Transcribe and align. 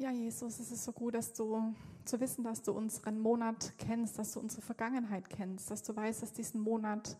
Ja, 0.00 0.12
Jesus, 0.12 0.60
es 0.60 0.70
ist 0.70 0.84
so 0.84 0.92
gut, 0.92 1.16
dass 1.16 1.32
du 1.32 1.74
zu 2.04 2.20
wissen, 2.20 2.44
dass 2.44 2.62
du 2.62 2.70
unseren 2.70 3.18
Monat 3.18 3.72
kennst, 3.78 4.16
dass 4.16 4.30
du 4.30 4.38
unsere 4.38 4.62
Vergangenheit 4.62 5.28
kennst, 5.28 5.72
dass 5.72 5.82
du 5.82 5.96
weißt, 5.96 6.22
dass 6.22 6.32
diesen 6.32 6.60
Monat 6.60 7.16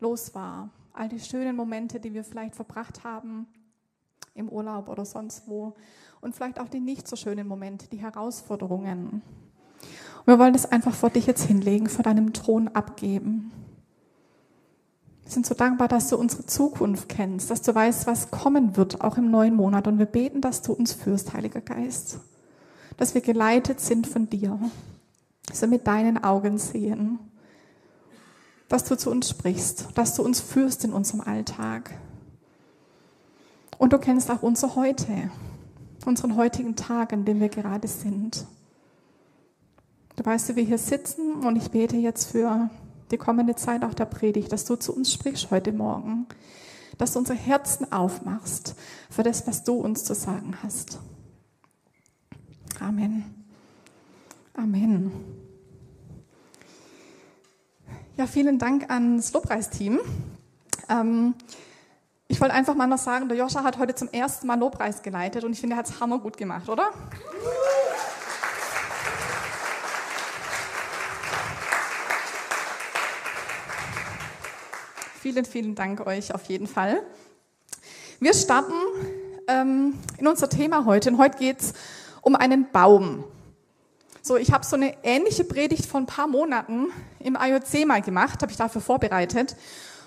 los 0.00 0.34
war. 0.34 0.70
All 0.94 1.10
die 1.10 1.20
schönen 1.20 1.54
Momente, 1.54 2.00
die 2.00 2.14
wir 2.14 2.24
vielleicht 2.24 2.54
verbracht 2.54 3.04
haben 3.04 3.46
im 4.32 4.48
Urlaub 4.48 4.88
oder 4.88 5.04
sonst 5.04 5.46
wo 5.46 5.74
und 6.22 6.34
vielleicht 6.34 6.58
auch 6.58 6.70
die 6.70 6.80
nicht 6.80 7.06
so 7.06 7.16
schönen 7.16 7.46
Momente, 7.46 7.86
die 7.90 8.00
Herausforderungen. 8.00 9.20
Und 10.20 10.26
wir 10.26 10.38
wollen 10.38 10.54
das 10.54 10.64
einfach 10.64 10.94
vor 10.94 11.10
dich 11.10 11.26
jetzt 11.26 11.44
hinlegen, 11.44 11.90
vor 11.90 12.02
deinem 12.02 12.32
Thron 12.32 12.68
abgeben. 12.68 13.52
Wir 15.32 15.36
sind 15.36 15.46
so 15.46 15.54
dankbar, 15.54 15.88
dass 15.88 16.10
du 16.10 16.18
unsere 16.18 16.44
Zukunft 16.44 17.08
kennst, 17.08 17.50
dass 17.50 17.62
du 17.62 17.74
weißt, 17.74 18.06
was 18.06 18.30
kommen 18.30 18.76
wird, 18.76 19.00
auch 19.00 19.16
im 19.16 19.30
neuen 19.30 19.54
Monat. 19.54 19.86
Und 19.86 19.98
wir 19.98 20.04
beten, 20.04 20.42
dass 20.42 20.60
du 20.60 20.74
uns 20.74 20.92
führst, 20.92 21.32
Heiliger 21.32 21.62
Geist. 21.62 22.18
Dass 22.98 23.14
wir 23.14 23.22
geleitet 23.22 23.80
sind 23.80 24.06
von 24.06 24.28
dir. 24.28 24.58
Dass 25.46 25.62
wir 25.62 25.68
mit 25.68 25.86
deinen 25.86 26.22
Augen 26.22 26.58
sehen. 26.58 27.18
Dass 28.68 28.84
du 28.84 28.94
zu 28.94 29.10
uns 29.10 29.30
sprichst. 29.30 29.88
Dass 29.94 30.16
du 30.16 30.22
uns 30.22 30.38
führst 30.38 30.84
in 30.84 30.92
unserem 30.92 31.22
Alltag. 31.22 31.98
Und 33.78 33.94
du 33.94 33.98
kennst 33.98 34.30
auch 34.30 34.42
unser 34.42 34.76
Heute. 34.76 35.30
Unseren 36.04 36.36
heutigen 36.36 36.76
Tag, 36.76 37.10
in 37.12 37.24
dem 37.24 37.40
wir 37.40 37.48
gerade 37.48 37.88
sind. 37.88 38.44
Du 40.14 40.26
weißt, 40.26 40.50
wie 40.50 40.56
wir 40.56 40.64
hier 40.64 40.76
sitzen 40.76 41.36
und 41.36 41.56
ich 41.56 41.70
bete 41.70 41.96
jetzt 41.96 42.32
für 42.32 42.68
die 43.12 43.18
kommende 43.18 43.54
Zeit 43.54 43.84
auch 43.84 43.94
der 43.94 44.06
Predigt, 44.06 44.50
dass 44.50 44.64
du 44.64 44.76
zu 44.76 44.94
uns 44.94 45.12
sprichst 45.12 45.50
heute 45.50 45.72
Morgen, 45.72 46.26
dass 46.98 47.12
du 47.12 47.18
unsere 47.18 47.38
Herzen 47.38 47.92
aufmachst 47.92 48.74
für 49.10 49.22
das, 49.22 49.46
was 49.46 49.64
du 49.64 49.74
uns 49.74 50.04
zu 50.04 50.14
sagen 50.14 50.56
hast. 50.62 50.98
Amen. 52.80 53.24
Amen. 54.54 55.12
Ja, 58.16 58.26
vielen 58.26 58.58
Dank 58.58 58.90
ans 58.90 59.32
Lobpreisteam. 59.32 60.00
Ähm, 60.88 61.34
ich 62.28 62.40
wollte 62.40 62.54
einfach 62.54 62.74
mal 62.74 62.86
noch 62.86 62.98
sagen, 62.98 63.28
der 63.28 63.36
Joscha 63.36 63.62
hat 63.62 63.78
heute 63.78 63.94
zum 63.94 64.08
ersten 64.08 64.46
Mal 64.46 64.58
Lobpreis 64.58 65.02
geleitet 65.02 65.44
und 65.44 65.52
ich 65.52 65.60
finde, 65.60 65.76
er 65.76 65.80
hat 65.80 65.88
es 65.88 66.00
hammergut 66.00 66.36
gemacht, 66.36 66.68
oder? 66.68 66.90
Vielen, 75.22 75.44
vielen 75.44 75.76
Dank 75.76 76.04
euch 76.04 76.34
auf 76.34 76.46
jeden 76.46 76.66
Fall. 76.66 77.00
Wir 78.18 78.34
starten 78.34 78.72
ähm, 79.46 79.96
in 80.18 80.26
unser 80.26 80.48
Thema 80.48 80.84
heute. 80.84 81.10
Und 81.10 81.18
heute 81.18 81.38
geht 81.38 81.60
es 81.60 81.74
um 82.22 82.34
einen 82.34 82.68
Baum. 82.72 83.22
So, 84.20 84.36
ich 84.36 84.50
habe 84.50 84.66
so 84.66 84.74
eine 84.74 84.96
ähnliche 85.04 85.44
Predigt 85.44 85.86
vor 85.86 86.00
ein 86.00 86.06
paar 86.06 86.26
Monaten 86.26 86.88
im 87.20 87.38
IOC 87.40 87.86
mal 87.86 88.02
gemacht, 88.02 88.42
habe 88.42 88.50
ich 88.50 88.58
dafür 88.58 88.80
vorbereitet. 88.80 89.54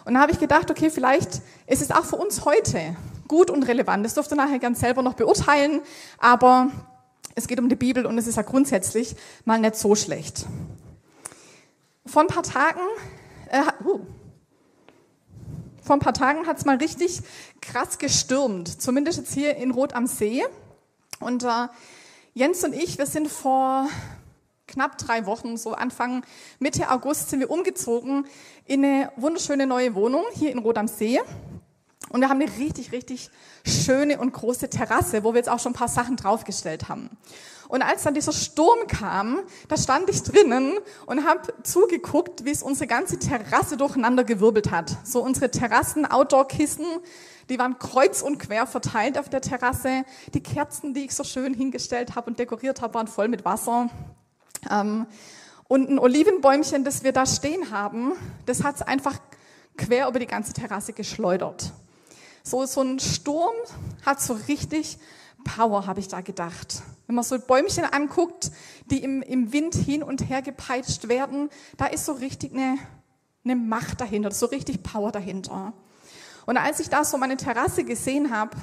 Und 0.03 0.15
da 0.15 0.19
habe 0.19 0.33
ich 0.33 0.39
gedacht, 0.39 0.69
okay, 0.69 0.89
vielleicht 0.89 1.41
ist 1.65 1.81
es 1.81 1.91
auch 1.91 2.03
für 2.03 2.17
uns 2.17 2.43
heute 2.43 2.97
gut 3.29 3.49
und 3.49 3.63
relevant. 3.63 4.03
Das 4.03 4.15
dürft 4.15 4.33
ihr 4.33 4.35
nachher 4.35 4.59
ganz 4.59 4.81
selber 4.81 5.01
noch 5.01 5.13
beurteilen, 5.13 5.79
aber 6.17 6.71
es 7.35 7.47
geht 7.47 7.61
um 7.61 7.69
die 7.69 7.77
Bibel 7.77 8.05
und 8.05 8.17
es 8.17 8.27
ist 8.27 8.35
ja 8.35 8.41
grundsätzlich 8.41 9.15
mal 9.45 9.59
nicht 9.59 9.77
so 9.77 9.95
schlecht. 9.95 10.45
Vor 12.05 12.21
ein 12.21 12.27
paar 12.27 12.43
Tagen, 12.43 12.81
äh, 13.49 13.61
uh, 13.85 14.01
vor 15.85 15.95
ein 15.95 15.99
paar 15.99 16.13
Tagen 16.13 16.47
hat 16.47 16.57
es 16.57 16.65
mal 16.65 16.77
richtig 16.77 17.21
krass 17.61 17.99
gestürmt, 17.99 18.81
zumindest 18.81 19.19
jetzt 19.19 19.33
hier 19.33 19.55
in 19.55 19.69
Rot 19.69 19.93
am 19.93 20.07
See. 20.07 20.43
Und 21.19 21.43
äh, 21.43 21.67
Jens 22.33 22.63
und 22.63 22.73
ich, 22.73 22.97
wir 22.97 23.05
sind 23.05 23.27
vor 23.27 23.87
knapp 24.67 24.97
drei 24.97 25.27
Wochen, 25.27 25.57
so 25.57 25.73
Anfang 25.73 26.25
Mitte 26.57 26.89
August, 26.89 27.29
sind 27.29 27.39
wir 27.39 27.51
umgezogen 27.51 28.25
in 28.65 28.83
eine 28.83 29.11
wunderschöne 29.15 29.67
neue 29.67 29.93
Wohnung 29.93 30.23
hier 30.33 30.51
in 30.51 30.57
Rot 30.57 30.79
am 30.79 30.87
See. 30.87 31.21
Und 32.09 32.21
wir 32.21 32.29
haben 32.29 32.41
eine 32.41 32.51
richtig, 32.57 32.91
richtig 32.91 33.29
schöne 33.63 34.17
und 34.19 34.33
große 34.33 34.69
Terrasse, 34.71 35.23
wo 35.23 35.33
wir 35.33 35.37
jetzt 35.37 35.49
auch 35.49 35.59
schon 35.59 35.73
ein 35.73 35.75
paar 35.75 35.87
Sachen 35.87 36.15
draufgestellt 36.15 36.89
haben. 36.89 37.11
Und 37.67 37.81
als 37.81 38.03
dann 38.03 38.13
dieser 38.13 38.31
Sturm 38.31 38.87
kam, 38.87 39.39
da 39.67 39.77
stand 39.77 40.09
ich 40.09 40.23
drinnen 40.23 40.77
und 41.05 41.25
habe 41.25 41.53
zugeguckt, 41.63 42.45
wie 42.45 42.51
es 42.51 42.63
unsere 42.63 42.87
ganze 42.87 43.17
Terrasse 43.17 43.77
durcheinander 43.77 44.23
gewirbelt 44.23 44.71
hat. 44.71 44.95
So 45.03 45.23
unsere 45.23 45.49
Terrassen-Outdoor-Kissen, 45.49 46.85
die 47.49 47.59
waren 47.59 47.79
kreuz 47.79 48.21
und 48.21 48.37
quer 48.39 48.67
verteilt 48.67 49.17
auf 49.17 49.29
der 49.29 49.41
Terrasse. 49.41 50.03
Die 50.33 50.41
Kerzen, 50.41 50.93
die 50.93 51.05
ich 51.05 51.15
so 51.15 51.23
schön 51.23 51.53
hingestellt 51.53 52.15
habe 52.15 52.29
und 52.29 52.39
dekoriert 52.39 52.81
habe, 52.81 52.93
waren 52.93 53.07
voll 53.07 53.27
mit 53.27 53.45
Wasser. 53.45 53.89
Ähm, 54.69 55.05
und 55.67 55.89
ein 55.89 55.99
Olivenbäumchen, 55.99 56.83
das 56.83 57.03
wir 57.03 57.11
da 57.11 57.25
stehen 57.25 57.71
haben, 57.71 58.13
das 58.45 58.63
hat 58.63 58.75
es 58.75 58.81
einfach 58.83 59.17
quer 59.77 60.07
über 60.07 60.19
die 60.19 60.27
ganze 60.27 60.53
Terrasse 60.53 60.93
geschleudert. 60.93 61.71
So, 62.43 62.65
so 62.65 62.81
ein 62.81 62.99
Sturm 62.99 63.55
hat 64.05 64.21
so 64.21 64.33
richtig 64.47 64.99
Power, 65.43 65.87
habe 65.87 65.99
ich 65.99 66.07
da 66.07 66.21
gedacht. 66.21 66.83
Wenn 67.07 67.15
man 67.15 67.23
so 67.23 67.37
Bäumchen 67.39 67.85
anguckt, 67.85 68.51
die 68.89 69.03
im, 69.03 69.21
im 69.21 69.53
Wind 69.53 69.75
hin 69.75 70.03
und 70.03 70.29
her 70.29 70.41
gepeitscht 70.41 71.07
werden, 71.07 71.49
da 71.77 71.85
ist 71.85 72.05
so 72.05 72.13
richtig 72.13 72.53
eine, 72.53 72.77
eine 73.43 73.55
Macht 73.55 74.01
dahinter, 74.01 74.31
so 74.31 74.47
richtig 74.47 74.81
Power 74.83 75.11
dahinter. 75.11 75.73
Und 76.45 76.57
als 76.57 76.79
ich 76.79 76.89
da 76.89 77.03
so 77.03 77.17
meine 77.17 77.37
Terrasse 77.37 77.83
gesehen 77.83 78.31
habe, 78.31 78.57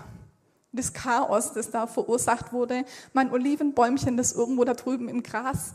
das 0.73 0.93
Chaos, 0.93 1.53
das 1.53 1.71
da 1.71 1.87
verursacht 1.87 2.53
wurde, 2.53 2.85
mein 3.13 3.31
Olivenbäumchen, 3.31 4.17
das 4.17 4.33
irgendwo 4.33 4.65
da 4.65 4.75
drüben 4.75 5.09
im 5.09 5.23
Gras 5.23 5.75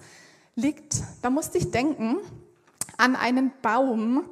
liegt, 0.55 1.03
da 1.21 1.29
musste 1.29 1.57
ich 1.59 1.71
denken 1.71 2.17
an 2.97 3.15
einen 3.15 3.51
Baum 3.61 4.25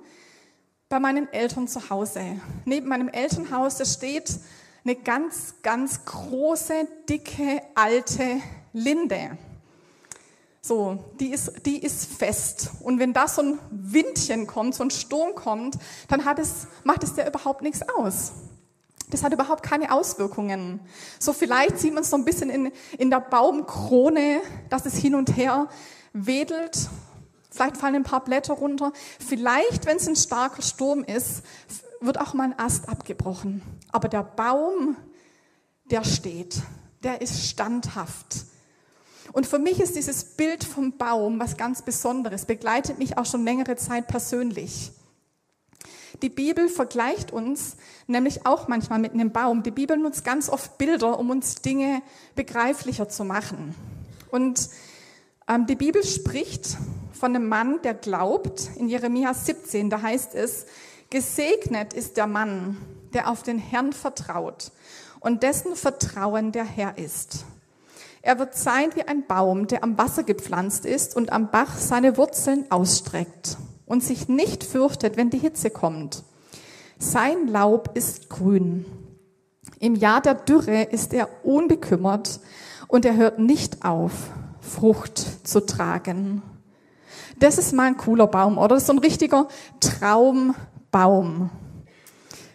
bei 0.89 0.99
meinen 0.99 1.31
Eltern 1.31 1.67
zu 1.67 1.89
Hause. 1.89 2.39
Neben 2.65 2.87
meinem 2.87 3.09
Elternhaus, 3.09 3.77
da 3.77 3.85
steht 3.85 4.39
eine 4.85 4.95
ganz, 4.95 5.55
ganz 5.63 6.05
große, 6.05 6.87
dicke, 7.09 7.61
alte 7.73 8.39
Linde. 8.71 9.37
So, 10.61 11.03
die 11.19 11.29
ist, 11.29 11.65
die 11.65 11.83
ist 11.83 12.05
fest. 12.05 12.71
Und 12.81 12.99
wenn 12.99 13.13
da 13.13 13.27
so 13.27 13.41
ein 13.41 13.59
Windchen 13.71 14.47
kommt, 14.47 14.75
so 14.75 14.83
ein 14.83 14.91
Sturm 14.91 15.35
kommt, 15.35 15.77
dann 16.07 16.25
hat 16.25 16.39
es, 16.39 16.67
macht 16.83 17.03
es 17.03 17.15
der 17.15 17.27
überhaupt 17.27 17.61
nichts 17.61 17.81
aus. 17.89 18.33
Das 19.09 19.23
hat 19.23 19.33
überhaupt 19.33 19.63
keine 19.63 19.91
Auswirkungen. 19.91 20.79
So 21.19 21.33
vielleicht 21.33 21.79
sieht 21.79 21.93
man 21.93 22.03
es 22.03 22.09
so 22.09 22.17
ein 22.17 22.25
bisschen 22.25 22.49
in, 22.49 22.71
in 22.97 23.09
der 23.09 23.19
Baumkrone, 23.19 24.41
dass 24.69 24.85
es 24.85 24.95
hin 24.95 25.15
und 25.15 25.35
her 25.37 25.67
wedelt. 26.13 26.89
Vielleicht 27.51 27.77
fallen 27.77 27.95
ein 27.95 28.03
paar 28.03 28.23
Blätter 28.23 28.55
runter. 28.55 28.91
Vielleicht, 29.19 29.85
wenn 29.85 29.97
es 29.97 30.07
ein 30.07 30.15
starker 30.15 30.61
Sturm 30.61 31.03
ist, 31.03 31.43
wird 32.05 32.19
auch 32.19 32.33
mal 32.33 32.43
ein 32.45 32.59
Ast 32.59 32.89
abgebrochen. 32.89 33.61
Aber 33.91 34.07
der 34.07 34.23
Baum, 34.23 34.95
der 35.85 36.03
steht, 36.03 36.61
der 37.03 37.21
ist 37.21 37.47
standhaft. 37.47 38.45
Und 39.33 39.45
für 39.45 39.59
mich 39.59 39.79
ist 39.79 39.95
dieses 39.95 40.23
Bild 40.23 40.63
vom 40.63 40.97
Baum 40.97 41.39
was 41.39 41.57
ganz 41.57 41.81
Besonderes, 41.81 42.45
begleitet 42.45 42.99
mich 42.99 43.17
auch 43.17 43.25
schon 43.25 43.43
längere 43.43 43.75
Zeit 43.75 44.07
persönlich. 44.07 44.91
Die 46.21 46.29
Bibel 46.29 46.69
vergleicht 46.69 47.31
uns 47.31 47.75
nämlich 48.07 48.45
auch 48.45 48.67
manchmal 48.67 48.99
mit 48.99 49.13
einem 49.13 49.31
Baum. 49.31 49.63
Die 49.63 49.71
Bibel 49.71 49.97
nutzt 49.97 50.23
ganz 50.23 50.49
oft 50.49 50.77
Bilder, 50.77 51.19
um 51.19 51.29
uns 51.29 51.55
Dinge 51.55 52.01
begreiflicher 52.35 53.09
zu 53.09 53.25
machen. 53.25 53.75
Und 54.31 54.69
ähm, 55.47 55.65
die 55.67 55.75
Bibel 55.75 56.03
spricht 56.03 56.77
von 57.11 57.35
einem 57.35 57.47
Mann, 57.47 57.81
der 57.83 57.93
glaubt. 57.93 58.69
In 58.77 58.87
Jeremia 58.87 59.33
17, 59.33 59.89
da 59.89 60.01
heißt 60.01 60.35
es, 60.35 60.65
Gesegnet 61.09 61.93
ist 61.93 62.17
der 62.17 62.27
Mann, 62.27 62.77
der 63.13 63.29
auf 63.29 63.43
den 63.43 63.59
Herrn 63.59 63.93
vertraut 63.93 64.71
und 65.19 65.43
dessen 65.43 65.75
Vertrauen 65.75 66.51
der 66.51 66.65
Herr 66.65 66.97
ist. 66.97 67.45
Er 68.21 68.39
wird 68.39 68.55
sein 68.55 68.89
wie 68.95 69.03
ein 69.03 69.27
Baum, 69.27 69.67
der 69.67 69.83
am 69.83 69.97
Wasser 69.97 70.23
gepflanzt 70.23 70.85
ist 70.85 71.15
und 71.15 71.31
am 71.31 71.51
Bach 71.51 71.77
seine 71.77 72.17
Wurzeln 72.17 72.65
ausstreckt 72.71 73.57
und 73.85 74.03
sich 74.03 74.27
nicht 74.27 74.63
fürchtet, 74.63 75.15
wenn 75.15 75.29
die 75.29 75.37
Hitze 75.37 75.69
kommt. 75.69 76.23
Sein 76.97 77.47
Laub 77.47 77.91
ist 77.93 78.29
grün. 78.29 78.85
Im 79.79 79.93
Jahr 79.93 80.21
der 80.21 80.33
Dürre 80.33 80.83
ist 80.83 81.13
er 81.13 81.29
unbekümmert 81.45 82.39
und 82.87 83.05
er 83.05 83.15
hört 83.15 83.37
nicht 83.37 83.85
auf, 83.85 84.11
Frucht 84.59 85.47
zu 85.47 85.63
tragen. 85.63 86.41
Das 87.37 87.59
ist 87.59 87.73
mal 87.73 87.87
ein 87.87 87.97
cooler 87.97 88.27
Baum, 88.27 88.57
oder? 88.57 88.69
Das 88.69 88.83
ist 88.83 88.87
so 88.87 88.93
ein 88.93 88.99
richtiger 88.99 89.47
Traum 89.79 90.55
Baum. 90.95 91.49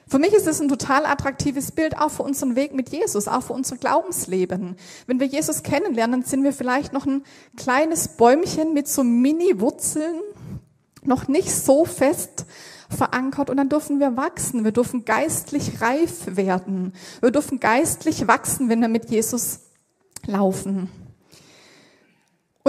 Für 0.09 0.19
mich 0.19 0.33
ist 0.33 0.47
es 0.47 0.63
ein 0.63 0.69
total 0.71 1.05
attraktives 1.05 1.73
Bild, 1.73 1.99
auch 1.99 2.11
für 2.11 2.23
unseren 2.23 2.57
Weg 2.57 2.73
mit 2.73 2.89
Jesus, 2.89 3.29
auch 3.29 3.43
für 3.43 3.53
unser 3.53 3.77
Glaubensleben. 3.77 4.77
Wenn 5.07 5.21
wir 5.21 5.27
Jesus 5.27 5.63
kennenlernen, 5.63 6.23
sind 6.23 6.43
wir 6.43 6.55
vielleicht 6.55 6.95
noch 6.95 7.05
ein 7.05 7.23
kleines 7.59 8.09
Bäumchen 8.09 8.73
mit 8.73 8.89
so 8.89 9.05
Mini-Wurzeln, 9.05 10.21
noch 11.03 11.29
nicht 11.29 11.51
so 11.51 11.85
fest 11.85 12.47
verankert 12.89 13.51
und 13.51 13.59
dann 13.59 13.69
dürfen 13.69 14.01
wir 14.01 14.17
wachsen. 14.17 14.65
Wir 14.65 14.73
dürfen 14.73 15.05
geistlich 15.05 15.83
reif 15.83 16.35
werden. 16.35 16.95
Wir 17.21 17.33
dürfen 17.33 17.61
geistlich 17.61 18.27
wachsen, 18.27 18.71
wenn 18.71 18.81
wir 18.81 18.89
mit 18.89 19.11
Jesus 19.11 19.61
laufen. 20.25 20.89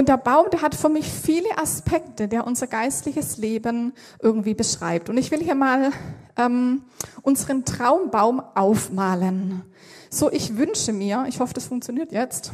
Und 0.02 0.10
der 0.10 0.18
Baum, 0.18 0.48
der 0.52 0.64
hat 0.64 0.74
für 0.74 0.90
mich 0.90 1.08
viele 1.08 1.60
Aspekte, 1.60 2.28
der 2.28 2.48
unser 2.48 2.66
geistliches 2.66 3.38
Leben 3.38 3.94
irgendwie 4.20 4.56
beschreibt. 4.56 5.12
Und 5.12 5.18
ich 5.18 5.30
will 5.30 5.44
hier 5.44 5.54
mal 5.54 5.92
ähm, 6.38 6.82
unseren 7.22 7.66
Traumbaum 7.66 8.42
aufmalen. 8.56 9.62
So, 10.10 10.32
ich 10.32 10.58
wünsche 10.58 10.92
mir, 10.92 11.26
ich 11.30 11.40
hoffe, 11.40 11.54
das 11.54 11.68
funktioniert 11.68 12.12
jetzt. 12.12 12.52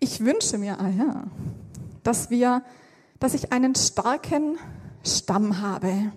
Ich 0.00 0.24
wünsche 0.24 0.56
mir, 0.56 0.80
ah 0.80 0.88
ja, 0.88 1.24
dass 2.02 2.30
wir, 2.30 2.62
dass 3.18 3.34
ich 3.34 3.52
einen 3.52 3.74
starken 3.74 4.56
Stamm 5.04 5.60
habe. 5.60 6.10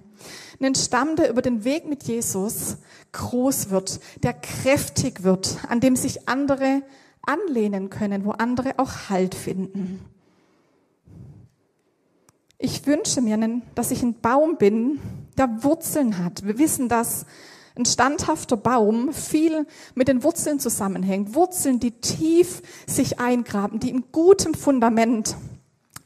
Einen 0.61 0.75
Stamm, 0.75 1.17
der 1.17 1.29
über 1.29 1.41
den 1.41 1.65
Weg 1.65 1.85
mit 1.85 2.03
Jesus 2.03 2.77
groß 3.11 3.71
wird, 3.71 3.99
der 4.23 4.31
kräftig 4.31 5.23
wird, 5.23 5.57
an 5.67 5.81
dem 5.81 5.97
sich 5.97 6.29
andere 6.29 6.81
anlehnen 7.29 7.89
können, 7.89 8.25
wo 8.25 8.31
andere 8.31 8.79
auch 8.79 9.09
Halt 9.09 9.35
finden. 9.35 10.01
Ich 12.57 12.85
wünsche 12.85 13.21
mir, 13.21 13.61
dass 13.75 13.91
ich 13.91 14.01
ein 14.03 14.19
Baum 14.19 14.57
bin, 14.57 14.99
der 15.37 15.63
Wurzeln 15.63 16.23
hat. 16.23 16.45
Wir 16.45 16.57
wissen, 16.57 16.89
dass 16.89 17.25
ein 17.75 17.85
standhafter 17.85 18.57
Baum 18.57 19.13
viel 19.13 19.65
mit 19.95 20.09
den 20.09 20.23
Wurzeln 20.23 20.59
zusammenhängt. 20.59 21.35
Wurzeln, 21.35 21.79
die 21.79 21.91
tief 21.91 22.61
sich 22.85 23.19
eingraben, 23.19 23.79
die 23.79 23.89
in 23.89 24.11
gutem 24.11 24.53
Fundament 24.53 25.37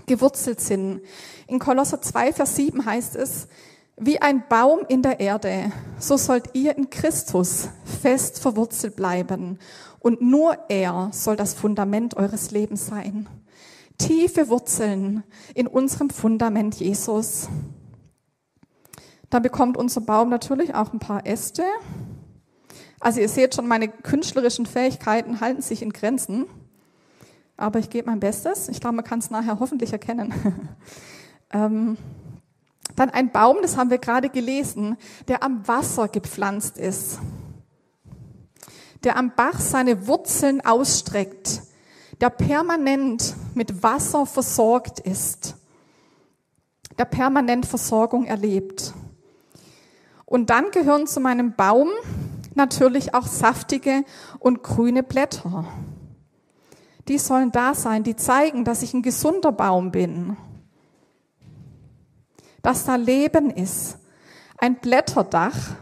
gewurzelt 0.05 0.61
sind. 0.61 1.01
In 1.47 1.57
Kolosser 1.57 2.01
2, 2.01 2.33
Vers 2.33 2.55
7 2.55 2.85
heißt 2.85 3.15
es, 3.15 3.47
wie 3.97 4.21
ein 4.21 4.43
Baum 4.47 4.81
in 4.87 5.01
der 5.01 5.19
Erde, 5.19 5.71
so 5.99 6.17
sollt 6.17 6.49
ihr 6.53 6.77
in 6.77 6.89
Christus 6.89 7.69
fest 8.01 8.39
verwurzelt 8.39 8.95
bleiben. 8.95 9.59
Und 9.99 10.21
nur 10.21 10.57
er 10.69 11.09
soll 11.11 11.35
das 11.35 11.53
Fundament 11.53 12.15
eures 12.17 12.51
Lebens 12.51 12.87
sein. 12.87 13.27
Tiefe 13.97 14.49
Wurzeln 14.49 15.23
in 15.53 15.67
unserem 15.67 16.09
Fundament 16.09 16.75
Jesus. 16.75 17.47
Dann 19.29 19.43
bekommt 19.43 19.77
unser 19.77 20.01
Baum 20.01 20.29
natürlich 20.29 20.75
auch 20.75 20.91
ein 20.91 20.99
paar 20.99 21.25
Äste. 21.25 21.63
Also 22.99 23.19
ihr 23.19 23.29
seht 23.29 23.55
schon, 23.55 23.67
meine 23.67 23.87
künstlerischen 23.87 24.65
Fähigkeiten 24.65 25.39
halten 25.39 25.61
sich 25.61 25.81
in 25.81 25.93
Grenzen. 25.93 26.45
Aber 27.55 27.79
ich 27.79 27.89
gebe 27.89 28.09
mein 28.09 28.19
Bestes. 28.19 28.67
Ich 28.69 28.81
glaube, 28.81 28.95
man 28.95 29.05
kann 29.05 29.19
es 29.19 29.29
nachher 29.29 29.59
hoffentlich 29.59 29.93
erkennen. 29.93 30.33
ähm, 31.53 31.97
dann 32.95 33.09
ein 33.09 33.31
Baum, 33.31 33.57
das 33.61 33.77
haben 33.77 33.89
wir 33.89 33.97
gerade 33.97 34.29
gelesen, 34.29 34.97
der 35.27 35.43
am 35.43 35.67
Wasser 35.67 36.07
gepflanzt 36.07 36.77
ist 36.77 37.19
der 39.03 39.17
am 39.17 39.33
Bach 39.35 39.59
seine 39.59 40.07
Wurzeln 40.07 40.65
ausstreckt, 40.65 41.61
der 42.21 42.29
permanent 42.29 43.35
mit 43.53 43.83
Wasser 43.83 44.25
versorgt 44.25 44.99
ist, 44.99 45.55
der 46.97 47.05
permanent 47.05 47.65
Versorgung 47.65 48.25
erlebt. 48.25 48.93
Und 50.25 50.49
dann 50.49 50.71
gehören 50.71 51.05
zu 51.05 51.19
meinem 51.19 51.53
Baum 51.53 51.89
natürlich 52.55 53.13
auch 53.13 53.27
saftige 53.27 54.03
und 54.39 54.63
grüne 54.63 55.03
Blätter. 55.03 55.65
Die 57.07 57.17
sollen 57.17 57.51
da 57.51 57.73
sein, 57.73 58.03
die 58.03 58.15
zeigen, 58.15 58.63
dass 58.63 58.83
ich 58.83 58.93
ein 58.93 59.01
gesunder 59.01 59.51
Baum 59.51 59.91
bin, 59.91 60.37
dass 62.63 62.85
da 62.85 62.95
Leben 62.95 63.51
ist, 63.51 63.97
ein 64.57 64.79
Blätterdach, 64.79 65.75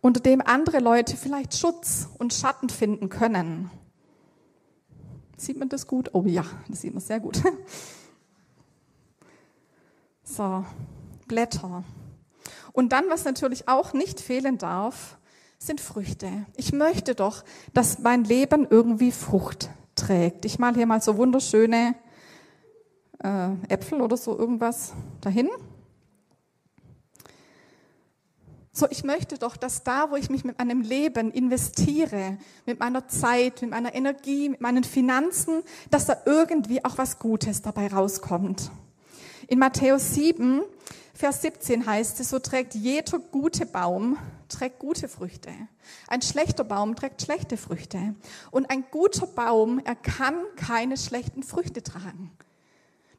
unter 0.00 0.20
dem 0.20 0.42
andere 0.42 0.78
Leute 0.78 1.16
vielleicht 1.16 1.56
Schutz 1.56 2.08
und 2.18 2.32
Schatten 2.32 2.68
finden 2.68 3.08
können. 3.08 3.70
Sieht 5.36 5.58
man 5.58 5.70
das 5.70 5.86
gut? 5.86 6.10
Oh 6.12 6.24
ja, 6.26 6.44
das 6.68 6.82
sieht 6.82 6.94
man 6.94 7.02
sehr 7.02 7.18
gut. 7.18 7.42
So, 10.26 10.64
Blätter. 11.28 11.84
Und 12.72 12.92
dann, 12.92 13.04
was 13.10 13.26
natürlich 13.26 13.68
auch 13.68 13.92
nicht 13.92 14.20
fehlen 14.20 14.56
darf, 14.56 15.18
sind 15.58 15.82
Früchte. 15.82 16.46
Ich 16.56 16.72
möchte 16.72 17.14
doch, 17.14 17.44
dass 17.74 17.98
mein 17.98 18.24
Leben 18.24 18.66
irgendwie 18.68 19.12
Frucht 19.12 19.68
trägt. 19.94 20.46
Ich 20.46 20.58
mal 20.58 20.74
hier 20.74 20.86
mal 20.86 21.02
so 21.02 21.18
wunderschöne 21.18 21.94
äh, 23.22 23.50
Äpfel 23.68 24.00
oder 24.00 24.16
so 24.16 24.38
irgendwas 24.38 24.92
dahin. 25.20 25.48
So, 28.76 28.88
ich 28.90 29.04
möchte 29.04 29.38
doch, 29.38 29.56
dass 29.56 29.84
da, 29.84 30.10
wo 30.10 30.16
ich 30.16 30.30
mich 30.30 30.42
mit 30.42 30.58
meinem 30.58 30.80
Leben 30.80 31.30
investiere, 31.30 32.38
mit 32.66 32.80
meiner 32.80 33.06
Zeit, 33.06 33.62
mit 33.62 33.70
meiner 33.70 33.94
Energie, 33.94 34.48
mit 34.48 34.60
meinen 34.60 34.82
Finanzen, 34.82 35.62
dass 35.92 36.06
da 36.06 36.16
irgendwie 36.26 36.84
auch 36.84 36.98
was 36.98 37.20
Gutes 37.20 37.62
dabei 37.62 37.86
rauskommt. 37.86 38.72
In 39.46 39.60
Matthäus 39.60 40.14
7, 40.14 40.62
Vers 41.14 41.42
17 41.42 41.86
heißt 41.86 42.18
es, 42.18 42.30
so 42.30 42.40
trägt 42.40 42.74
jeder 42.74 43.20
gute 43.20 43.64
Baum, 43.64 44.18
trägt 44.48 44.80
gute 44.80 45.06
Früchte. 45.06 45.50
Ein 46.08 46.22
schlechter 46.22 46.64
Baum 46.64 46.96
trägt 46.96 47.22
schlechte 47.22 47.56
Früchte. 47.56 48.16
Und 48.50 48.68
ein 48.70 48.84
guter 48.90 49.28
Baum, 49.28 49.80
er 49.84 49.94
kann 49.94 50.34
keine 50.56 50.96
schlechten 50.96 51.44
Früchte 51.44 51.84
tragen. 51.84 52.32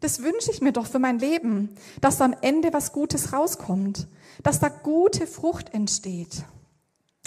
Das 0.05 0.21
wünsche 0.21 0.51
ich 0.51 0.61
mir 0.61 0.71
doch 0.71 0.85
für 0.85 0.99
mein 0.99 1.17
Leben, 1.17 1.75
dass 1.99 2.19
da 2.19 2.25
am 2.25 2.35
Ende 2.41 2.71
was 2.71 2.93
Gutes 2.93 3.33
rauskommt, 3.33 4.07
dass 4.43 4.59
da 4.59 4.69
gute 4.69 5.25
Frucht 5.25 5.73
entsteht, 5.73 6.43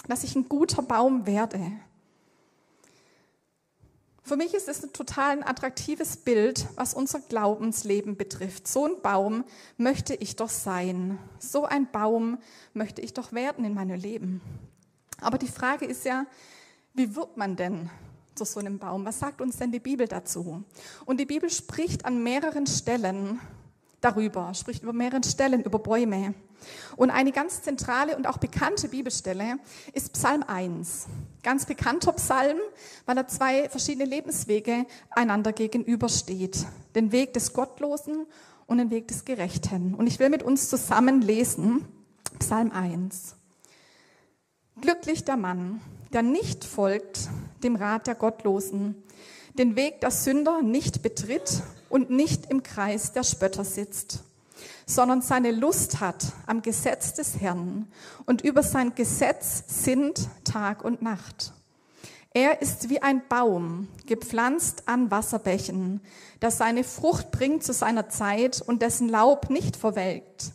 dass 0.07 0.23
ich 0.23 0.33
ein 0.37 0.47
guter 0.47 0.81
Baum 0.81 1.25
werde. 1.25 1.59
Für 4.23 4.37
mich 4.37 4.53
ist 4.53 4.69
es 4.69 4.81
ein 4.81 4.93
total 4.93 5.43
attraktives 5.43 6.15
Bild, 6.15 6.67
was 6.75 6.93
unser 6.93 7.19
Glaubensleben 7.19 8.15
betrifft. 8.15 8.65
So 8.65 8.85
ein 8.85 9.01
Baum 9.01 9.43
möchte 9.75 10.15
ich 10.15 10.37
doch 10.37 10.47
sein. 10.47 11.19
So 11.37 11.65
ein 11.65 11.91
Baum 11.91 12.37
möchte 12.73 13.01
ich 13.01 13.13
doch 13.13 13.33
werden 13.33 13.65
in 13.65 13.73
meinem 13.73 13.99
Leben. 13.99 14.39
Aber 15.19 15.37
die 15.37 15.49
Frage 15.49 15.83
ist 15.83 16.05
ja, 16.05 16.25
wie 16.93 17.13
wird 17.13 17.35
man 17.35 17.57
denn 17.57 17.89
zu 18.45 18.53
so 18.53 18.59
einem 18.59 18.79
Baum? 18.79 19.05
Was 19.05 19.19
sagt 19.19 19.41
uns 19.41 19.57
denn 19.57 19.71
die 19.71 19.79
Bibel 19.79 20.07
dazu? 20.07 20.63
Und 21.05 21.19
die 21.19 21.25
Bibel 21.25 21.49
spricht 21.49 22.05
an 22.05 22.23
mehreren 22.23 22.67
Stellen 22.67 23.39
darüber, 23.99 24.53
spricht 24.53 24.83
über 24.83 24.93
mehreren 24.93 25.23
Stellen 25.23 25.61
über 25.61 25.79
Bäume. 25.79 26.33
Und 26.95 27.09
eine 27.09 27.31
ganz 27.31 27.61
zentrale 27.61 28.15
und 28.15 28.27
auch 28.27 28.37
bekannte 28.37 28.87
Bibelstelle 28.87 29.57
ist 29.93 30.13
Psalm 30.13 30.43
1. 30.43 31.07
Ganz 31.43 31.65
bekannter 31.65 32.13
Psalm, 32.13 32.57
weil 33.05 33.17
er 33.17 33.27
zwei 33.27 33.69
verschiedene 33.69 34.05
Lebenswege 34.05 34.85
einander 35.11 35.51
gegenübersteht. 35.51 36.65
Den 36.95 37.11
Weg 37.11 37.33
des 37.33 37.53
Gottlosen 37.53 38.25
und 38.67 38.77
den 38.77 38.89
Weg 38.89 39.07
des 39.09 39.25
Gerechten. 39.25 39.93
Und 39.93 40.07
ich 40.07 40.19
will 40.19 40.29
mit 40.29 40.43
uns 40.43 40.69
zusammen 40.69 41.21
lesen 41.21 41.85
Psalm 42.39 42.71
1. 42.71 43.35
Glücklich 44.81 45.25
der 45.25 45.35
Mann, 45.35 45.81
der 46.13 46.21
nicht 46.21 46.63
folgt 46.63 47.27
dem 47.63 47.75
Rat 47.75 48.07
der 48.07 48.15
Gottlosen, 48.15 48.95
den 49.57 49.75
Weg 49.75 49.99
der 49.99 50.11
Sünder 50.11 50.61
nicht 50.61 51.01
betritt 51.01 51.63
und 51.89 52.09
nicht 52.09 52.49
im 52.49 52.63
Kreis 52.63 53.11
der 53.11 53.23
Spötter 53.23 53.65
sitzt, 53.65 54.23
sondern 54.85 55.21
seine 55.21 55.51
Lust 55.51 55.99
hat 55.99 56.31
am 56.47 56.61
Gesetz 56.61 57.13
des 57.13 57.41
Herrn 57.41 57.87
und 58.25 58.41
über 58.41 58.63
sein 58.63 58.95
Gesetz 58.95 59.63
sind 59.67 60.29
Tag 60.45 60.85
und 60.85 61.01
Nacht. 61.01 61.51
Er 62.33 62.61
ist 62.61 62.89
wie 62.89 63.01
ein 63.01 63.27
Baum, 63.27 63.89
gepflanzt 64.05 64.87
an 64.87 65.11
Wasserbächen, 65.11 65.99
der 66.41 66.51
seine 66.51 66.85
Frucht 66.85 67.31
bringt 67.31 67.65
zu 67.65 67.73
seiner 67.73 68.07
Zeit 68.07 68.61
und 68.61 68.81
dessen 68.81 69.09
Laub 69.09 69.49
nicht 69.49 69.75
verwelkt. 69.75 70.53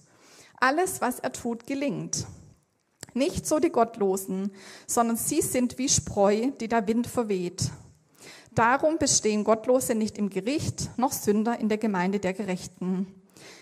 Alles, 0.61 1.03
was 1.03 1.19
er 1.19 1.33
tut, 1.33 1.67
gelingt. 1.67 2.27
Nicht 3.15 3.47
so 3.47 3.61
die 3.61 3.71
Gottlosen, 3.71 4.51
sondern 4.87 5.17
sie 5.17 5.41
sind 5.41 5.79
wie 5.79 5.89
Spreu, 5.89 6.51
die 6.61 6.69
der 6.69 6.87
Wind 6.87 7.07
verweht. 7.07 7.71
Darum 8.53 8.99
bestehen 8.99 9.45
Gottlose 9.45 9.95
nicht 9.95 10.19
im 10.19 10.31
Gericht, 10.31 10.91
noch 10.97 11.13
Sünder 11.13 11.59
in 11.59 11.69
der 11.69 11.79
Gemeinde 11.79 12.21
der 12.21 12.35
Gerechten. 12.35 13.07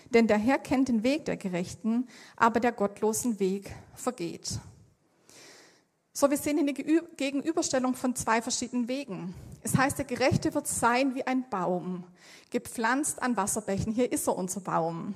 Denn 0.09 0.27
der 0.27 0.37
Herr 0.37 0.59
kennt 0.59 0.89
den 0.89 1.03
Weg 1.03 1.25
der 1.25 1.37
Gerechten, 1.37 2.07
aber 2.35 2.59
der 2.59 2.71
gottlosen 2.71 3.39
Weg 3.39 3.73
vergeht. 3.95 4.59
So, 6.13 6.29
wir 6.29 6.37
sehen 6.37 6.59
eine 6.59 6.73
Gegenüberstellung 6.73 7.95
von 7.95 8.15
zwei 8.15 8.41
verschiedenen 8.41 8.87
Wegen. 8.87 9.33
Es 9.61 9.75
heißt, 9.75 9.97
der 9.97 10.05
Gerechte 10.05 10.53
wird 10.53 10.67
sein 10.67 11.15
wie 11.15 11.25
ein 11.25 11.49
Baum, 11.49 12.03
gepflanzt 12.51 13.21
an 13.21 13.35
Wasserbächen. 13.35 13.91
Hier 13.91 14.11
ist 14.11 14.27
er, 14.27 14.35
unser 14.35 14.61
Baum 14.61 15.15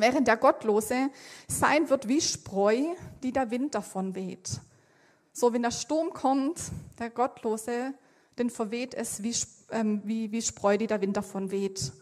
während 0.00 0.28
der 0.28 0.36
Gottlose 0.36 1.10
sein 1.48 1.88
wird 1.88 2.08
wie 2.08 2.20
Spreu, 2.20 2.82
die 3.22 3.32
der 3.32 3.50
Wind 3.50 3.74
davon 3.74 4.14
weht. 4.14 4.60
So, 5.32 5.52
wenn 5.52 5.62
der 5.62 5.70
Sturm 5.70 6.12
kommt, 6.12 6.60
der 6.98 7.10
Gottlose, 7.10 7.94
den 8.38 8.50
verweht 8.50 8.94
es 8.94 9.22
wie, 9.22 9.34
ähm, 9.70 10.02
wie, 10.04 10.32
wie 10.32 10.42
Spreu, 10.42 10.76
die 10.76 10.86
der 10.86 11.00
Wind 11.00 11.16
davon 11.16 11.50
weht. 11.50 11.92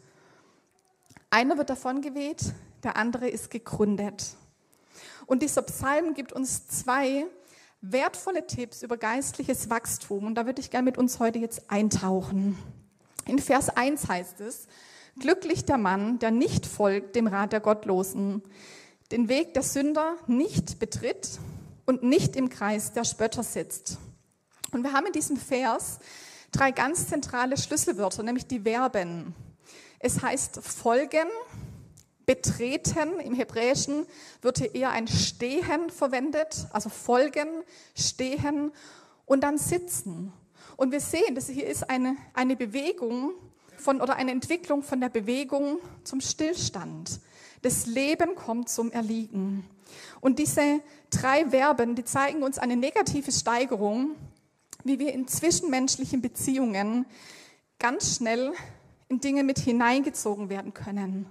Einer 1.30 1.58
wird 1.58 1.70
davon 1.70 2.00
geweht, 2.00 2.52
der 2.82 2.96
andere 2.96 3.28
ist 3.28 3.50
gegründet. 3.50 4.24
Und 5.26 5.42
dieser 5.42 5.62
Psalm 5.62 6.14
gibt 6.14 6.32
uns 6.32 6.66
zwei 6.68 7.26
wertvolle 7.80 8.46
Tipps 8.46 8.82
über 8.82 8.96
geistliches 8.96 9.70
Wachstum 9.70 10.26
und 10.26 10.34
da 10.34 10.46
würde 10.46 10.60
ich 10.60 10.70
gerne 10.70 10.86
mit 10.86 10.98
uns 10.98 11.18
heute 11.18 11.38
jetzt 11.38 11.70
eintauchen. 11.70 12.58
In 13.26 13.38
Vers 13.38 13.68
1 13.68 14.08
heißt 14.08 14.40
es, 14.40 14.66
glücklich 15.20 15.64
der 15.64 15.78
Mann, 15.78 16.18
der 16.18 16.30
nicht 16.30 16.66
folgt 16.66 17.16
dem 17.16 17.26
Rat 17.26 17.52
der 17.52 17.60
Gottlosen, 17.60 18.42
den 19.10 19.28
Weg 19.28 19.54
der 19.54 19.62
Sünder 19.62 20.16
nicht 20.26 20.78
betritt 20.78 21.38
und 21.86 22.02
nicht 22.02 22.36
im 22.36 22.48
Kreis 22.48 22.92
der 22.92 23.04
Spötter 23.04 23.42
sitzt. 23.42 23.98
Und 24.72 24.82
wir 24.82 24.92
haben 24.92 25.06
in 25.06 25.12
diesem 25.12 25.36
Vers 25.36 25.98
drei 26.52 26.70
ganz 26.70 27.08
zentrale 27.08 27.56
Schlüsselwörter, 27.56 28.22
nämlich 28.22 28.46
die 28.46 28.60
Verben. 28.60 29.34
Es 29.98 30.22
heißt 30.22 30.60
folgen, 30.62 31.28
betreten. 32.28 33.18
Im 33.20 33.34
Hebräischen 33.34 34.06
wird 34.42 34.58
hier 34.58 34.74
eher 34.74 34.90
ein 34.90 35.08
Stehen 35.08 35.88
verwendet, 35.88 36.66
also 36.72 36.90
folgen, 36.90 37.48
stehen 37.96 38.70
und 39.24 39.42
dann 39.42 39.56
sitzen. 39.56 40.32
Und 40.76 40.92
wir 40.92 41.00
sehen, 41.00 41.34
dass 41.34 41.48
hier 41.48 41.66
ist 41.66 41.88
eine, 41.88 42.16
eine 42.34 42.54
Bewegung 42.54 43.32
von, 43.80 44.00
oder 44.00 44.16
eine 44.16 44.32
Entwicklung 44.32 44.82
von 44.82 45.00
der 45.00 45.08
Bewegung 45.08 45.78
zum 46.04 46.20
Stillstand. 46.20 47.20
Das 47.62 47.86
Leben 47.86 48.34
kommt 48.34 48.68
zum 48.68 48.92
Erliegen. 48.92 49.64
Und 50.20 50.38
diese 50.38 50.80
drei 51.10 51.46
Verben, 51.46 51.94
die 51.94 52.04
zeigen 52.04 52.42
uns 52.42 52.58
eine 52.58 52.76
negative 52.76 53.32
Steigerung, 53.32 54.16
wie 54.84 54.98
wir 54.98 55.12
in 55.12 55.26
zwischenmenschlichen 55.26 56.20
Beziehungen 56.20 57.06
ganz 57.78 58.16
schnell 58.16 58.52
in 59.08 59.20
Dinge 59.20 59.42
mit 59.42 59.58
hineingezogen 59.58 60.50
werden 60.50 60.74
können. 60.74 61.26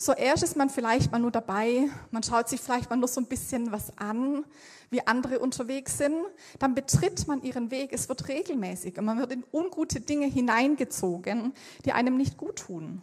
So 0.00 0.12
erst 0.12 0.44
ist 0.44 0.56
man 0.56 0.70
vielleicht 0.70 1.10
mal 1.10 1.18
nur 1.18 1.32
dabei, 1.32 1.88
man 2.12 2.22
schaut 2.22 2.48
sich 2.48 2.60
vielleicht 2.60 2.88
mal 2.88 2.94
nur 2.94 3.08
so 3.08 3.20
ein 3.20 3.26
bisschen 3.26 3.72
was 3.72 3.98
an, 3.98 4.44
wie 4.90 5.04
andere 5.04 5.40
unterwegs 5.40 5.98
sind, 5.98 6.14
dann 6.60 6.76
betritt 6.76 7.26
man 7.26 7.42
ihren 7.42 7.72
Weg, 7.72 7.92
es 7.92 8.08
wird 8.08 8.28
regelmäßig 8.28 8.96
und 8.96 9.06
man 9.06 9.18
wird 9.18 9.32
in 9.32 9.44
ungute 9.52 10.00
Dinge 10.00 10.26
hineingezogen, 10.26 11.52
die 11.84 11.92
einem 11.92 12.16
nicht 12.16 12.36
gut 12.36 12.60
tun. 12.60 13.02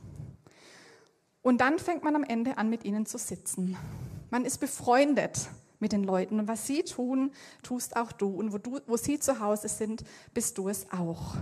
Und 1.42 1.60
dann 1.60 1.80
fängt 1.80 2.06
man 2.06 2.16
am 2.16 2.24
Ende 2.24 2.58
an, 2.58 2.70
mit 2.70 2.86
ihnen 2.86 3.06
zu 3.06 3.18
sitzen. 3.18 3.78
Man 4.30 4.46
ist 4.46 4.60
befreundet 4.60 5.50
mit 5.80 5.92
den 5.92 6.06
Leuten 6.06 6.40
und 6.40 6.48
was 6.48 6.66
sie 6.66 6.84
tun, 6.84 7.32
tust 7.62 7.98
auch 7.98 8.14
du 8.14 8.30
und 8.30 8.54
wo, 8.54 8.58
du, 8.58 8.80
wo 8.88 8.96
sie 8.96 9.20
zu 9.20 9.42
Hause 9.42 9.68
sind, 9.68 10.06
bist 10.34 10.58
du 10.58 10.70
es 10.70 10.90
auch. 10.94 11.36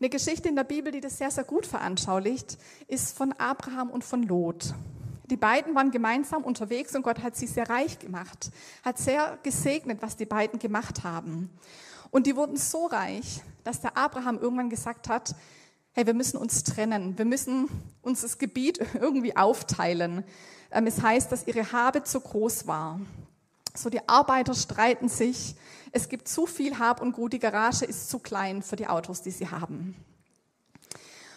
Eine 0.00 0.10
Geschichte 0.10 0.48
in 0.48 0.54
der 0.54 0.64
Bibel, 0.64 0.92
die 0.92 1.00
das 1.00 1.18
sehr, 1.18 1.30
sehr 1.30 1.42
gut 1.42 1.66
veranschaulicht, 1.66 2.56
ist 2.86 3.16
von 3.16 3.32
Abraham 3.32 3.90
und 3.90 4.04
von 4.04 4.22
Lot. 4.22 4.74
Die 5.26 5.36
beiden 5.36 5.74
waren 5.74 5.90
gemeinsam 5.90 6.44
unterwegs 6.44 6.94
und 6.94 7.02
Gott 7.02 7.22
hat 7.22 7.34
sie 7.34 7.48
sehr 7.48 7.68
reich 7.68 7.98
gemacht, 7.98 8.50
hat 8.84 8.96
sehr 8.96 9.38
gesegnet, 9.42 10.00
was 10.00 10.16
die 10.16 10.24
beiden 10.24 10.60
gemacht 10.60 11.02
haben. 11.02 11.50
Und 12.10 12.26
die 12.26 12.36
wurden 12.36 12.56
so 12.56 12.86
reich, 12.86 13.42
dass 13.64 13.80
der 13.80 13.96
Abraham 13.96 14.38
irgendwann 14.38 14.70
gesagt 14.70 15.08
hat, 15.08 15.34
hey, 15.92 16.06
wir 16.06 16.14
müssen 16.14 16.36
uns 16.36 16.62
trennen, 16.62 17.18
wir 17.18 17.24
müssen 17.24 17.68
uns 18.00 18.20
das 18.20 18.38
Gebiet 18.38 18.78
irgendwie 18.94 19.36
aufteilen. 19.36 20.22
Ähm, 20.70 20.86
es 20.86 21.02
heißt, 21.02 21.32
dass 21.32 21.46
ihre 21.48 21.72
Habe 21.72 22.04
zu 22.04 22.20
groß 22.20 22.68
war. 22.68 23.00
So, 23.74 23.90
die 23.90 24.08
Arbeiter 24.08 24.54
streiten 24.54 25.08
sich. 25.08 25.54
Es 25.92 26.08
gibt 26.08 26.28
zu 26.28 26.46
viel 26.46 26.78
Hab 26.78 27.00
und 27.00 27.12
Gut. 27.12 27.32
Die 27.32 27.38
Garage 27.38 27.84
ist 27.84 28.10
zu 28.10 28.18
klein 28.18 28.62
für 28.62 28.76
die 28.76 28.86
Autos, 28.86 29.22
die 29.22 29.30
sie 29.30 29.48
haben. 29.48 29.96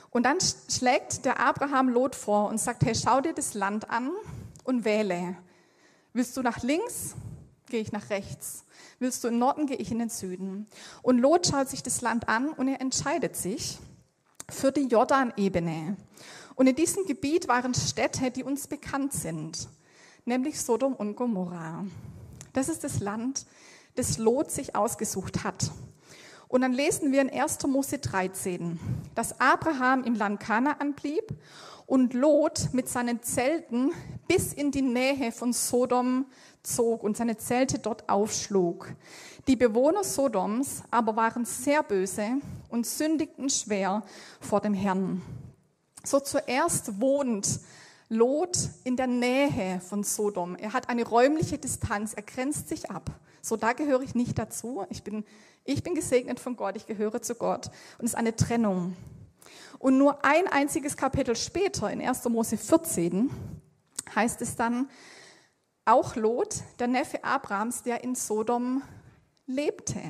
Und 0.09 0.23
dann 0.23 0.37
schlägt 0.69 1.25
der 1.25 1.39
Abraham 1.39 1.89
Lot 1.89 2.15
vor 2.15 2.49
und 2.49 2.59
sagt, 2.59 2.83
hey, 2.83 2.93
schau 2.95 3.21
dir 3.21 3.33
das 3.33 3.53
Land 3.53 3.89
an 3.89 4.11
und 4.63 4.83
wähle. 4.83 5.37
Willst 6.13 6.35
du 6.35 6.41
nach 6.41 6.61
links? 6.63 7.15
Gehe 7.69 7.79
ich 7.79 7.93
nach 7.93 8.09
rechts. 8.09 8.65
Willst 8.99 9.23
du 9.23 9.29
in 9.29 9.39
Norden? 9.39 9.67
Gehe 9.67 9.77
ich 9.77 9.91
in 9.91 9.99
den 9.99 10.09
Süden. 10.09 10.67
Und 11.01 11.19
Lot 11.19 11.47
schaut 11.47 11.69
sich 11.69 11.81
das 11.81 12.01
Land 12.01 12.27
an 12.27 12.49
und 12.49 12.67
er 12.67 12.81
entscheidet 12.81 13.37
sich 13.37 13.79
für 14.49 14.73
die 14.73 14.87
Jordanebene. 14.87 15.95
Und 16.55 16.67
in 16.67 16.75
diesem 16.75 17.05
Gebiet 17.05 17.47
waren 17.47 17.73
Städte, 17.73 18.29
die 18.31 18.43
uns 18.43 18.67
bekannt 18.67 19.13
sind, 19.13 19.69
nämlich 20.25 20.59
Sodom 20.61 20.93
und 20.93 21.15
Gomorrah. 21.15 21.85
Das 22.53 22.69
ist 22.69 22.83
das 22.83 22.99
Land, 22.99 23.45
das 23.95 24.17
Lot 24.17 24.51
sich 24.51 24.75
ausgesucht 24.75 25.43
hat. 25.43 25.71
Und 26.47 26.61
dann 26.61 26.73
lesen 26.73 27.13
wir 27.13 27.21
in 27.21 27.29
1. 27.29 27.65
Mose 27.67 27.99
13, 27.99 28.79
dass 29.15 29.39
Abraham 29.39 30.03
im 30.03 30.15
Land 30.15 30.41
Kanaan 30.41 30.93
blieb 30.93 31.33
und 31.85 32.13
Lot 32.13 32.69
mit 32.73 32.89
seinen 32.89 33.23
Zelten 33.23 33.91
bis 34.27 34.51
in 34.51 34.71
die 34.71 34.81
Nähe 34.81 35.31
von 35.31 35.53
Sodom 35.53 36.25
zog 36.61 37.03
und 37.03 37.15
seine 37.15 37.37
Zelte 37.37 37.79
dort 37.79 38.09
aufschlug. 38.09 38.93
Die 39.47 39.55
Bewohner 39.55 40.03
Sodoms 40.03 40.83
aber 40.91 41.15
waren 41.15 41.45
sehr 41.45 41.83
böse 41.83 42.31
und 42.69 42.85
sündigten 42.85 43.49
schwer 43.49 44.03
vor 44.39 44.59
dem 44.59 44.73
Herrn. 44.73 45.21
So 46.03 46.19
zuerst 46.19 46.99
wohnt 46.99 47.59
Lot 48.11 48.57
in 48.83 48.97
der 48.97 49.07
Nähe 49.07 49.79
von 49.79 50.03
Sodom. 50.03 50.57
Er 50.57 50.73
hat 50.73 50.89
eine 50.89 51.07
räumliche 51.07 51.57
Distanz, 51.57 52.13
er 52.13 52.23
grenzt 52.23 52.67
sich 52.67 52.91
ab. 52.91 53.09
So, 53.41 53.55
da 53.55 53.71
gehöre 53.71 54.01
ich 54.01 54.15
nicht 54.15 54.37
dazu. 54.37 54.85
Ich 54.89 55.01
bin, 55.01 55.23
ich 55.63 55.81
bin 55.81 55.95
gesegnet 55.95 56.37
von 56.37 56.57
Gott, 56.57 56.75
ich 56.75 56.85
gehöre 56.85 57.21
zu 57.21 57.35
Gott. 57.35 57.67
Und 57.99 58.05
es 58.05 58.11
ist 58.11 58.15
eine 58.15 58.35
Trennung. 58.35 58.97
Und 59.79 59.97
nur 59.97 60.25
ein 60.25 60.49
einziges 60.49 60.97
Kapitel 60.97 61.37
später, 61.37 61.89
in 61.89 62.01
1. 62.01 62.25
Mose 62.25 62.57
14, 62.57 63.31
heißt 64.13 64.41
es 64.41 64.57
dann, 64.57 64.89
auch 65.85 66.17
Lot, 66.17 66.55
der 66.79 66.87
Neffe 66.87 67.23
Abrahams, 67.23 67.81
der 67.83 68.03
in 68.03 68.15
Sodom 68.15 68.83
lebte. 69.45 70.01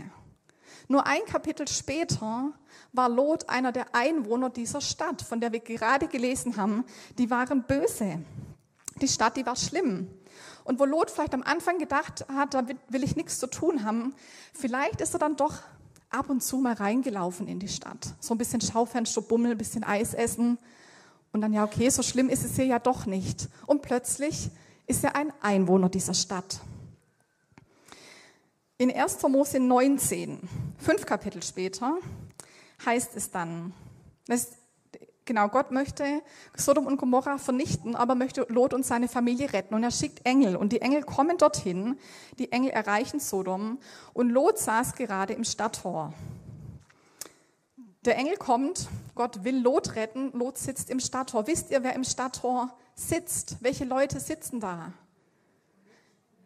Nur 0.91 1.07
ein 1.07 1.23
Kapitel 1.25 1.69
später 1.69 2.51
war 2.91 3.07
Lot 3.07 3.47
einer 3.47 3.71
der 3.71 3.95
Einwohner 3.95 4.49
dieser 4.49 4.81
Stadt, 4.81 5.21
von 5.21 5.39
der 5.39 5.53
wir 5.53 5.61
gerade 5.61 6.09
gelesen 6.09 6.57
haben. 6.57 6.83
Die 7.17 7.29
waren 7.29 7.63
böse. 7.63 8.19
Die 9.01 9.07
Stadt, 9.07 9.37
die 9.37 9.45
war 9.45 9.55
schlimm. 9.55 10.09
Und 10.65 10.81
wo 10.81 10.83
Lot 10.83 11.09
vielleicht 11.09 11.33
am 11.33 11.43
Anfang 11.43 11.77
gedacht 11.77 12.25
hat, 12.27 12.53
da 12.53 12.67
will 12.89 13.05
ich 13.05 13.15
nichts 13.15 13.39
zu 13.39 13.47
tun 13.47 13.85
haben, 13.85 14.13
vielleicht 14.53 14.99
ist 14.99 15.13
er 15.15 15.19
dann 15.19 15.37
doch 15.37 15.59
ab 16.09 16.29
und 16.29 16.43
zu 16.43 16.57
mal 16.57 16.73
reingelaufen 16.73 17.47
in 17.47 17.59
die 17.59 17.69
Stadt. 17.69 18.13
So 18.19 18.33
ein 18.33 18.37
bisschen 18.37 18.59
Schaufensterbummel, 18.59 19.51
ein 19.51 19.57
bisschen 19.57 19.85
Eis 19.85 20.13
essen. 20.13 20.57
Und 21.31 21.39
dann, 21.39 21.53
ja, 21.53 21.63
okay, 21.63 21.87
so 21.87 22.03
schlimm 22.03 22.27
ist 22.27 22.43
es 22.43 22.57
hier 22.57 22.65
ja 22.65 22.79
doch 22.79 23.05
nicht. 23.05 23.47
Und 23.65 23.81
plötzlich 23.81 24.49
ist 24.87 25.05
er 25.05 25.15
ein 25.15 25.31
Einwohner 25.41 25.87
dieser 25.87 26.13
Stadt. 26.13 26.59
In 28.81 28.91
1. 28.91 29.21
Mose 29.29 29.59
19, 29.59 30.39
fünf 30.79 31.05
Kapitel 31.05 31.43
später, 31.43 31.99
heißt 32.83 33.15
es 33.15 33.29
dann, 33.29 33.75
dass, 34.25 34.53
genau, 35.23 35.49
Gott 35.49 35.69
möchte 35.69 36.23
Sodom 36.57 36.87
und 36.87 36.97
Gomorra 36.97 37.37
vernichten, 37.37 37.95
aber 37.95 38.15
möchte 38.15 38.43
Lot 38.49 38.73
und 38.73 38.83
seine 38.83 39.07
Familie 39.07 39.53
retten. 39.53 39.75
Und 39.75 39.83
er 39.83 39.91
schickt 39.91 40.25
Engel 40.25 40.55
und 40.55 40.73
die 40.73 40.81
Engel 40.81 41.03
kommen 41.03 41.37
dorthin, 41.37 41.99
die 42.39 42.51
Engel 42.51 42.71
erreichen 42.71 43.19
Sodom 43.19 43.77
und 44.13 44.31
Lot 44.31 44.57
saß 44.57 44.95
gerade 44.95 45.33
im 45.33 45.43
Stadttor. 45.43 46.15
Der 48.03 48.17
Engel 48.17 48.37
kommt, 48.37 48.89
Gott 49.13 49.43
will 49.43 49.59
Lot 49.59 49.95
retten, 49.95 50.31
Lot 50.31 50.57
sitzt 50.57 50.89
im 50.89 50.99
Stadttor. 50.99 51.45
Wisst 51.45 51.69
ihr, 51.69 51.83
wer 51.83 51.93
im 51.93 52.03
Stadttor 52.03 52.75
sitzt? 52.95 53.57
Welche 53.59 53.85
Leute 53.85 54.19
sitzen 54.19 54.59
da? 54.59 54.91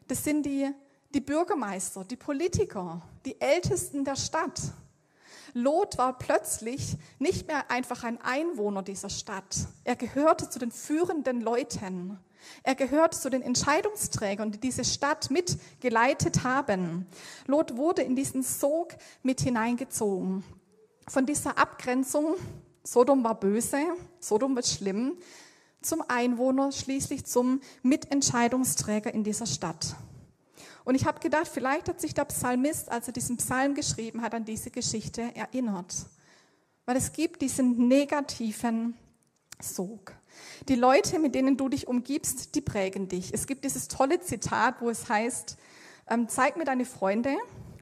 Das 0.10 0.26
sind 0.26 0.46
die 0.46 0.70
die 1.16 1.22
Bürgermeister, 1.22 2.04
die 2.04 2.18
Politiker, 2.18 3.02
die 3.26 3.40
Ältesten 3.40 4.04
der 4.04 4.18
Stadt. 4.18 4.62
Lot 5.54 5.98
war 5.98 6.18
plötzlich 6.18 6.98
nicht 7.20 7.48
mehr 7.48 7.72
einfach 7.72 8.04
ein 8.04 8.20
Einwohner 8.22 8.84
dieser 8.84 9.10
Stadt. 9.10 9.56
Er 9.86 9.96
gehörte 9.96 10.50
zu 10.50 10.60
den 10.60 10.72
führenden 10.72 11.40
Leuten. 11.40 12.20
Er 12.64 12.76
gehörte 12.76 13.18
zu 13.18 13.30
den 13.30 13.42
Entscheidungsträgern, 13.42 14.52
die 14.52 14.60
diese 14.60 14.84
Stadt 14.84 15.32
mitgeleitet 15.32 16.44
haben. 16.44 17.08
Lot 17.48 17.78
wurde 17.78 18.02
in 18.02 18.18
diesen 18.18 18.44
Sog 18.44 18.90
mit 19.24 19.40
hineingezogen. 19.40 20.44
Von 21.08 21.26
dieser 21.26 21.58
Abgrenzung, 21.58 22.36
Sodom 22.84 23.24
war 23.24 23.40
böse, 23.40 23.80
Sodom 24.20 24.54
wird 24.58 24.68
schlimm, 24.68 25.18
zum 25.82 26.04
Einwohner, 26.06 26.74
schließlich 26.74 27.26
zum 27.26 27.62
Mitentscheidungsträger 27.84 29.14
in 29.14 29.24
dieser 29.24 29.46
Stadt. 29.46 29.96
Und 30.86 30.96
ich 30.96 31.06
habe 31.06 31.20
gedacht, 31.20 31.48
vielleicht 31.48 31.90
hat 31.90 32.00
sich 32.00 32.14
der 32.14 32.26
Psalmist, 32.26 32.90
als 32.90 33.08
er 33.08 33.14
diesen 33.14 33.38
Psalm 33.38 33.74
geschrieben 33.74 34.22
hat, 34.22 34.34
an 34.34 34.46
diese 34.46 34.70
Geschichte 34.70 35.24
erinnert. 35.36 35.94
Weil 36.86 36.96
es 36.96 37.12
gibt 37.12 37.42
diesen 37.42 37.88
negativen 37.88 38.96
Sog. 39.60 40.14
Die 40.68 40.76
Leute, 40.76 41.18
mit 41.18 41.34
denen 41.34 41.58
du 41.58 41.70
dich 41.70 41.88
umgibst, 41.88 42.54
die 42.54 42.62
prägen 42.62 43.08
dich. 43.08 43.34
Es 43.34 43.48
gibt 43.48 43.66
dieses 43.66 43.88
tolle 43.88 44.22
Zitat, 44.22 44.80
wo 44.80 44.90
es 44.90 45.10
heißt, 45.10 45.58
ähm, 46.08 46.30
zeig 46.30 46.56
mir 46.56 46.66
deine 46.66 46.86
Freunde 46.86 47.36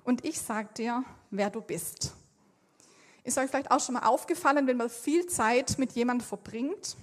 und 0.05 0.23
ich 0.23 0.39
sag 0.39 0.73
dir, 0.75 1.03
wer 1.29 1.49
du 1.49 1.59
bist. 1.61 2.13
Ist 3.25 3.37
euch 3.37 3.49
vielleicht 3.49 3.71
auch 3.71 3.79
schon 3.81 3.93
mal 3.95 4.07
aufgefallen, 4.07 4.65
wenn 4.67 4.77
man 4.77 4.89
viel 4.89 5.27
Zeit 5.27 5.77
mit 5.77 5.91
jemandem 5.93 6.25
verbringt, 6.25 6.95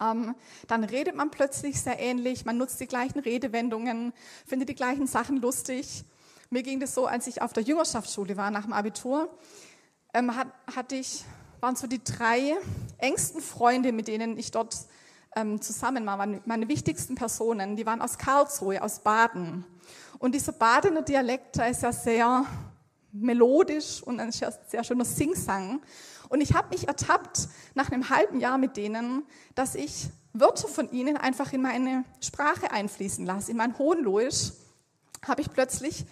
ähm, 0.00 0.34
dann 0.66 0.84
redet 0.84 1.14
man 1.14 1.30
plötzlich 1.30 1.80
sehr 1.80 1.98
ähnlich, 2.00 2.44
man 2.44 2.56
nutzt 2.56 2.80
die 2.80 2.86
gleichen 2.86 3.20
Redewendungen, 3.20 4.12
findet 4.46 4.68
die 4.68 4.74
gleichen 4.74 5.06
Sachen 5.06 5.36
lustig. 5.36 6.04
Mir 6.50 6.62
ging 6.62 6.80
das 6.80 6.94
so, 6.94 7.06
als 7.06 7.26
ich 7.26 7.42
auf 7.42 7.52
der 7.52 7.62
Jüngerschaftsschule 7.62 8.36
war 8.36 8.50
nach 8.50 8.64
dem 8.64 8.72
Abitur, 8.72 9.28
ähm, 10.14 10.34
hat, 10.34 10.48
hatte 10.74 10.96
ich, 10.96 11.24
waren 11.60 11.76
so 11.76 11.86
die 11.86 12.02
drei 12.02 12.56
engsten 12.98 13.40
Freunde, 13.40 13.92
mit 13.92 14.08
denen 14.08 14.38
ich 14.38 14.50
dort 14.50 14.76
ähm, 15.36 15.60
zusammen 15.60 16.04
war, 16.06 16.16
meine, 16.16 16.40
meine 16.44 16.68
wichtigsten 16.68 17.14
Personen, 17.14 17.76
die 17.76 17.86
waren 17.86 18.02
aus 18.02 18.18
Karlsruhe, 18.18 18.82
aus 18.82 19.00
Baden. 19.00 19.64
Und 20.18 20.34
dieser 20.34 20.52
Badener 20.52 21.02
Dialekt, 21.02 21.56
der 21.56 21.68
ist 21.70 21.82
ja 21.82 21.92
sehr 21.92 22.44
melodisch 23.12 24.02
und 24.02 24.20
ein 24.20 24.32
sehr, 24.32 24.52
sehr 24.68 24.84
schöner 24.84 25.04
Singsang. 25.04 25.80
Und 26.28 26.40
ich 26.40 26.54
habe 26.54 26.68
mich 26.70 26.86
ertappt 26.86 27.48
nach 27.74 27.90
einem 27.90 28.08
halben 28.08 28.40
Jahr 28.40 28.58
mit 28.58 28.76
denen, 28.76 29.24
dass 29.54 29.74
ich 29.74 30.08
Wörter 30.32 30.68
von 30.68 30.90
ihnen 30.92 31.16
einfach 31.16 31.52
in 31.52 31.62
meine 31.62 32.04
Sprache 32.20 32.70
einfließen 32.70 33.26
lasse. 33.26 33.50
In 33.50 33.56
mein 33.56 33.76
Hohenloisch 33.78 34.52
habe 35.26 35.40
ich 35.40 35.52
plötzlich 35.52 36.06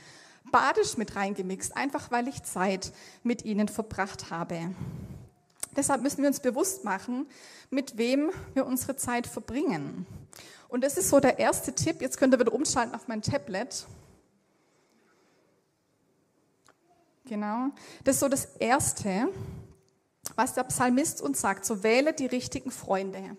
Badisch 0.51 0.97
mit 0.97 1.15
reingemixt, 1.15 1.77
einfach 1.77 2.11
weil 2.11 2.27
ich 2.27 2.43
Zeit 2.43 2.93
mit 3.23 3.45
ihnen 3.45 3.69
verbracht 3.69 4.31
habe. 4.31 4.75
Deshalb 5.77 6.03
müssen 6.03 6.23
wir 6.23 6.29
uns 6.29 6.41
bewusst 6.41 6.85
machen, 6.85 7.27
mit 7.71 7.99
wem 7.99 8.31
wir 8.55 8.67
unsere 8.67 8.97
Zeit 8.97 9.27
verbringen. 9.27 10.07
Und 10.69 10.83
das 10.83 10.97
ist 10.97 11.11
so 11.11 11.21
der 11.21 11.39
erste 11.39 11.73
Tipp. 11.73 12.01
Jetzt 12.01 12.19
könnt 12.19 12.35
ihr 12.35 12.41
wieder 12.41 12.53
umschalten 12.53 12.95
auf 12.95 13.09
mein 13.09 13.23
Tablet. 13.23 13.87
Genau. 17.29 17.69
Das 18.05 18.17
ist 18.17 18.21
so 18.21 18.29
das 18.29 18.47
Erste, 18.59 19.29
was 20.35 20.55
der 20.55 20.65
Psalmist 20.65 21.21
uns 21.21 21.41
sagt. 21.41 21.65
So 21.65 21.83
wähle 21.83 22.13
die 22.13 22.27
richtigen 22.27 22.71
Freunde. 22.71 23.37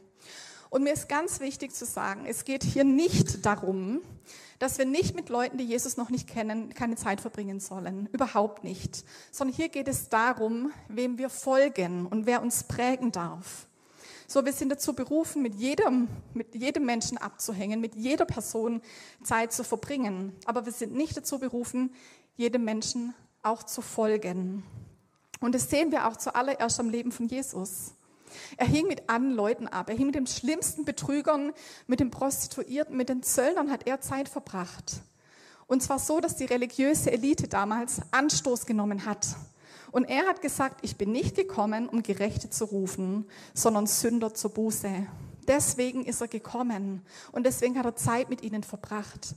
Und 0.69 0.83
mir 0.83 0.93
ist 0.93 1.09
ganz 1.09 1.39
wichtig 1.39 1.73
zu 1.73 1.85
sagen, 1.85 2.25
es 2.27 2.45
geht 2.45 2.63
hier 2.63 2.83
nicht 2.83 3.45
darum, 3.45 4.01
dass 4.59 4.77
wir 4.77 4.85
nicht 4.85 5.15
mit 5.15 5.29
Leuten, 5.29 5.57
die 5.57 5.63
Jesus 5.63 5.97
noch 5.97 6.11
nicht 6.11 6.27
kennen, 6.27 6.73
keine 6.75 6.95
Zeit 6.95 7.21
verbringen 7.21 7.59
sollen. 7.59 8.07
Überhaupt 8.11 8.63
nicht. 8.63 9.03
Sondern 9.31 9.55
hier 9.55 9.69
geht 9.69 9.87
es 9.87 10.09
darum, 10.09 10.71
wem 10.87 11.17
wir 11.17 11.29
folgen 11.29 12.05
und 12.05 12.27
wer 12.27 12.43
uns 12.43 12.65
prägen 12.65 13.11
darf. 13.11 13.67
So, 14.27 14.45
wir 14.45 14.53
sind 14.53 14.69
dazu 14.69 14.93
berufen, 14.93 15.41
mit 15.41 15.55
jedem, 15.55 16.07
mit 16.35 16.53
jedem 16.53 16.85
Menschen 16.85 17.17
abzuhängen, 17.17 17.81
mit 17.81 17.95
jeder 17.95 18.25
Person 18.25 18.81
Zeit 19.23 19.51
zu 19.51 19.63
verbringen. 19.63 20.35
Aber 20.45 20.67
wir 20.67 20.71
sind 20.71 20.93
nicht 20.93 21.17
dazu 21.17 21.39
berufen, 21.39 21.95
jedem 22.35 22.63
Menschen 22.63 23.15
auch 23.43 23.63
zu 23.63 23.81
folgen. 23.81 24.63
Und 25.39 25.55
das 25.55 25.69
sehen 25.69 25.91
wir 25.91 26.07
auch 26.07 26.17
zuallererst 26.17 26.79
am 26.79 26.89
Leben 26.89 27.11
von 27.11 27.27
Jesus. 27.27 27.93
Er 28.57 28.67
hing 28.67 28.87
mit 28.87 29.09
allen 29.09 29.31
Leuten 29.31 29.67
ab. 29.67 29.89
Er 29.89 29.95
hing 29.95 30.07
mit 30.07 30.15
den 30.15 30.27
schlimmsten 30.27 30.85
Betrügern, 30.85 31.53
mit 31.87 31.99
den 31.99 32.11
Prostituierten, 32.11 32.95
mit 32.95 33.09
den 33.09 33.23
Zöllnern 33.23 33.71
hat 33.71 33.87
er 33.87 34.01
Zeit 34.01 34.29
verbracht. 34.29 35.01
Und 35.67 35.83
zwar 35.83 35.99
so, 35.99 36.19
dass 36.19 36.35
die 36.35 36.45
religiöse 36.45 37.11
Elite 37.11 37.47
damals 37.47 38.01
Anstoß 38.11 38.65
genommen 38.65 39.05
hat. 39.05 39.27
Und 39.91 40.05
er 40.05 40.27
hat 40.27 40.41
gesagt, 40.41 40.79
ich 40.83 40.97
bin 40.97 41.11
nicht 41.11 41.35
gekommen, 41.35 41.89
um 41.89 42.03
Gerechte 42.03 42.49
zu 42.49 42.65
rufen, 42.65 43.25
sondern 43.53 43.87
Sünder 43.87 44.33
zur 44.33 44.51
Buße. 44.51 45.07
Deswegen 45.47 46.05
ist 46.05 46.21
er 46.21 46.27
gekommen 46.27 47.01
und 47.31 47.45
deswegen 47.45 47.77
hat 47.77 47.85
er 47.85 47.95
Zeit 47.95 48.29
mit 48.29 48.43
ihnen 48.43 48.63
verbracht. 48.63 49.35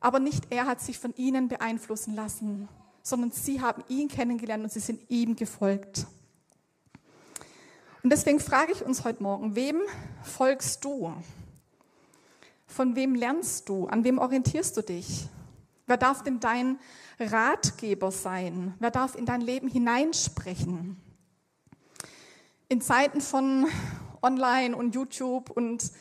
Aber 0.00 0.18
nicht 0.18 0.48
er 0.50 0.66
hat 0.66 0.80
sich 0.80 0.98
von 0.98 1.14
ihnen 1.14 1.48
beeinflussen 1.48 2.14
lassen, 2.14 2.68
sondern 3.06 3.30
sie 3.30 3.60
haben 3.60 3.84
ihn 3.86 4.08
kennengelernt 4.08 4.64
und 4.64 4.72
sie 4.72 4.80
sind 4.80 5.00
ihm 5.08 5.36
gefolgt. 5.36 6.06
Und 8.02 8.10
deswegen 8.10 8.40
frage 8.40 8.72
ich 8.72 8.84
uns 8.84 9.04
heute 9.04 9.22
Morgen, 9.22 9.54
wem 9.54 9.80
folgst 10.24 10.84
du? 10.84 11.12
Von 12.66 12.96
wem 12.96 13.14
lernst 13.14 13.68
du? 13.68 13.86
An 13.86 14.02
wem 14.02 14.18
orientierst 14.18 14.76
du 14.76 14.82
dich? 14.82 15.28
Wer 15.86 15.98
darf 15.98 16.24
denn 16.24 16.40
dein 16.40 16.80
Ratgeber 17.20 18.10
sein? 18.10 18.74
Wer 18.80 18.90
darf 18.90 19.14
in 19.14 19.24
dein 19.24 19.40
Leben 19.40 19.68
hineinsprechen? 19.68 20.96
In 22.68 22.80
Zeiten 22.80 23.20
von 23.20 23.68
Online 24.20 24.76
und 24.76 24.96
YouTube 24.96 25.50
und 25.50 25.92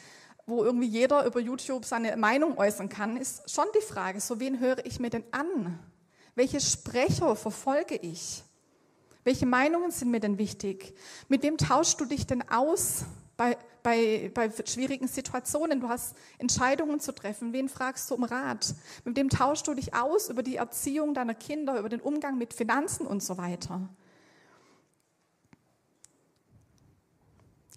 wo 0.47 0.63
irgendwie 0.63 0.87
jeder 0.87 1.23
über 1.27 1.39
YouTube 1.39 1.85
seine 1.85 2.17
Meinung 2.17 2.57
äußern 2.57 2.89
kann, 2.89 3.15
ist 3.15 3.47
schon 3.51 3.65
die 3.77 3.85
Frage, 3.85 4.19
so 4.19 4.39
wen 4.39 4.59
höre 4.59 4.83
ich 4.87 4.99
mir 4.99 5.11
denn 5.11 5.23
an? 5.31 5.77
Welche 6.35 6.59
Sprecher 6.59 7.35
verfolge 7.35 7.95
ich? 7.95 8.43
Welche 9.23 9.45
Meinungen 9.45 9.89
sind 9.89 10.11
mir 10.11 10.19
denn 10.19 10.37
wichtig? 10.37 10.93
Mit 11.29 11.41
wem 11.41 11.57
tauschst 11.57 11.99
du 11.99 12.05
dich 12.05 12.27
denn 12.27 12.47
aus 12.49 13.05
bei, 13.37 13.57
bei, 13.81 14.29
bei 14.33 14.51
schwierigen 14.65 15.07
Situationen? 15.07 15.79
Du 15.79 15.89
hast 15.89 16.15
Entscheidungen 16.37 16.99
zu 16.99 17.13
treffen. 17.13 17.53
Wen 17.53 17.69
fragst 17.69 18.11
du 18.11 18.15
um 18.15 18.23
Rat? 18.23 18.75
Mit 19.05 19.15
wem 19.15 19.29
tauschst 19.29 19.67
du 19.67 19.73
dich 19.73 19.95
aus 19.95 20.29
über 20.29 20.43
die 20.43 20.57
Erziehung 20.57 21.13
deiner 21.13 21.33
Kinder, 21.33 21.79
über 21.79 21.89
den 21.89 22.01
Umgang 22.01 22.37
mit 22.37 22.53
Finanzen 22.53 23.07
und 23.07 23.23
so 23.23 23.37
weiter? 23.37 23.89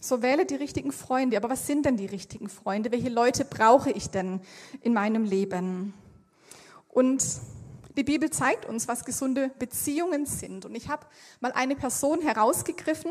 So 0.01 0.21
wähle 0.21 0.47
die 0.47 0.57
richtigen 0.57 0.93
Freunde. 0.93 1.37
Aber 1.37 1.49
was 1.49 1.67
sind 1.67 1.87
denn 1.87 1.97
die 1.97 2.07
richtigen 2.07 2.49
Freunde? 2.49 2.93
Welche 2.93 3.09
Leute 3.09 3.45
brauche 3.45 3.91
ich 3.91 4.11
denn 4.11 4.41
in 4.83 4.93
meinem 4.93 5.25
Leben? 5.25 5.95
Und 6.89 7.25
die 7.99 8.05
Bibel 8.05 8.31
zeigt 8.31 8.65
uns, 8.65 8.87
was 8.87 9.05
gesunde 9.05 9.51
Beziehungen 9.59 10.25
sind. 10.25 10.65
Und 10.65 10.77
ich 10.77 10.89
habe 10.89 11.05
mal 11.41 11.51
eine 11.51 11.75
Person 11.75 12.21
herausgegriffen, 12.21 13.11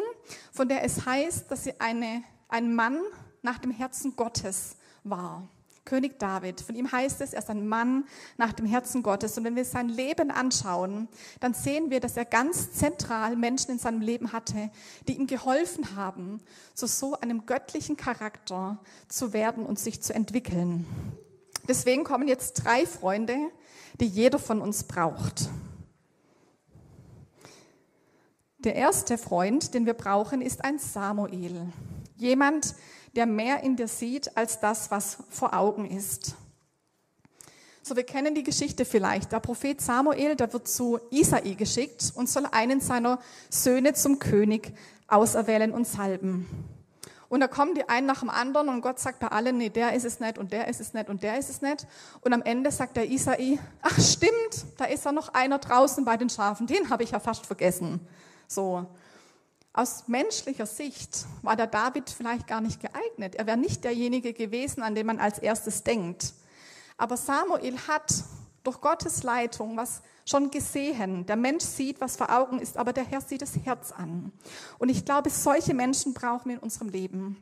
von 0.54 0.70
der 0.70 0.86
es 0.86 1.06
heißt, 1.06 1.52
dass 1.52 1.66
sie 1.66 1.74
eine, 1.80 2.24
ein 2.48 2.74
Mann 2.74 3.02
nach 3.42 3.58
dem 3.58 3.72
Herzen 3.72 4.16
Gottes 4.16 4.78
war. 5.04 5.46
König 5.84 6.20
David. 6.20 6.62
Von 6.62 6.76
ihm 6.76 6.90
heißt 6.90 7.20
es, 7.20 7.34
er 7.34 7.40
ist 7.40 7.50
ein 7.50 7.68
Mann 7.68 8.06
nach 8.38 8.54
dem 8.54 8.66
Herzen 8.66 9.04
Gottes. 9.04 9.38
Und 9.38 9.44
wenn 9.44 9.58
wir 9.58 9.66
sein 9.66 9.90
Leben 9.90 10.32
anschauen, 10.32 11.10
dann 11.42 11.54
sehen 11.54 11.90
wir, 11.90 12.00
dass 12.00 12.16
er 12.16 12.26
ganz 12.26 12.72
zentral 12.72 13.36
Menschen 13.36 13.72
in 13.72 13.80
seinem 13.80 14.00
Leben 14.00 14.32
hatte, 14.32 14.70
die 15.10 15.18
ihm 15.18 15.28
geholfen 15.28 15.98
haben, 15.98 16.42
zu 16.74 16.88
so 16.88 17.20
einem 17.20 17.46
göttlichen 17.46 17.98
Charakter 17.98 18.80
zu 19.10 19.34
werden 19.34 19.66
und 19.66 19.80
sich 19.80 20.02
zu 20.02 20.14
entwickeln. 20.14 20.86
Deswegen 21.68 22.06
kommen 22.06 22.30
jetzt 22.30 22.64
drei 22.64 22.86
Freunde, 22.86 23.38
die 24.00 24.08
jeder 24.08 24.40
von 24.40 24.62
uns 24.62 24.84
braucht. 24.84 25.50
Der 28.60 28.76
erste 28.76 29.18
Freund, 29.18 29.74
den 29.74 29.86
wir 29.86 29.94
brauchen, 29.94 30.42
ist 30.42 30.64
ein 30.64 30.80
Samuel. 30.80 31.68
Jemand, 32.16 32.76
der 33.16 33.26
mehr 33.26 33.64
in 33.64 33.76
dir 33.76 33.88
sieht 33.88 34.36
als 34.36 34.60
das, 34.60 34.92
was 34.92 35.18
vor 35.30 35.54
Augen 35.54 35.86
ist. 35.86 36.36
So, 37.84 37.96
wir 37.96 38.04
kennen 38.04 38.36
die 38.36 38.44
Geschichte 38.44 38.84
vielleicht. 38.84 39.32
Der 39.32 39.40
Prophet 39.40 39.80
Samuel, 39.80 40.36
der 40.36 40.52
wird 40.52 40.68
zu 40.68 41.00
Isai 41.10 41.54
geschickt 41.54 42.12
und 42.16 42.30
soll 42.30 42.46
einen 42.52 42.82
seiner 42.82 43.20
Söhne 43.50 43.94
zum 43.94 44.20
König 44.20 44.74
auserwählen 45.08 45.72
und 45.72 45.88
salben. 45.88 46.48
Und 47.30 47.42
da 47.42 47.48
kommen 47.48 47.76
die 47.76 47.88
einen 47.90 48.08
nach 48.08 48.22
dem 48.22 48.30
anderen 48.30 48.70
und 48.70 48.82
Gott 48.82 49.00
sagt 49.00 49.20
bei 49.20 49.28
allen, 49.28 49.58
nee, 49.58 49.70
der 49.70 49.94
ist 49.94 50.06
es 50.06 50.20
nicht 50.20 50.38
und 50.38 50.54
der 50.54 50.68
ist 50.68 50.80
es 50.80 50.94
nicht 50.94 51.10
und 51.10 51.24
der 51.24 51.38
ist 51.38 51.50
es 51.50 51.62
nicht. 51.62 51.86
Und 52.22 52.34
am 52.34 52.42
Ende 52.42 52.72
sagt 52.72 52.96
der 52.96 53.10
Isai, 53.10 53.60
ach 53.82 54.00
stimmt, 54.00 54.66
da 54.78 54.86
ist 54.86 55.04
ja 55.04 55.12
noch 55.12 55.34
einer 55.34 55.60
draußen 55.60 56.06
bei 56.06 56.16
den 56.16 56.30
Schafen, 56.30 56.68
den 56.68 56.90
habe 56.90 57.04
ich 57.04 57.12
ja 57.12 57.20
fast 57.20 57.46
vergessen. 57.46 58.00
So. 58.48 58.86
Aus 59.74 60.08
menschlicher 60.08 60.66
Sicht 60.66 61.26
war 61.44 61.56
der 61.56 61.68
David 61.68 62.10
vielleicht 62.10 62.48
gar 62.48 62.62
nicht 62.62 62.80
geeignet. 62.80 63.36
Er 63.36 63.46
wäre 63.46 63.58
nicht 63.58 63.84
derjenige 63.84 64.34
gewesen, 64.34 64.82
an 64.82 64.96
den 64.96 65.06
man 65.06 65.20
als 65.20 65.38
erstes 65.38 65.84
denkt. 65.84 66.34
Aber 66.98 67.16
Samuel 67.16 67.78
hat 67.88 68.12
durch 68.68 68.82
Gottes 68.82 69.24
Leitung 69.24 69.78
was 69.78 70.02
schon 70.26 70.52
gesehen. 70.52 71.26
Der 71.26 71.38
Mensch 71.38 71.64
sieht, 71.64 72.02
was 72.02 72.18
vor 72.18 72.30
Augen 72.30 72.60
ist, 72.60 72.76
aber 72.76 72.92
der 72.92 73.06
Herr 73.06 73.22
sieht 73.22 73.42
das 73.42 73.56
Herz 73.64 73.94
an. 73.94 74.34
Und 74.78 74.90
ich 74.90 75.06
glaube, 75.06 75.30
solche 75.30 75.74
Menschen 75.74 76.14
brauchen 76.14 76.50
wir 76.50 76.58
in 76.58 76.62
unserem 76.62 76.90
Leben. 76.90 77.38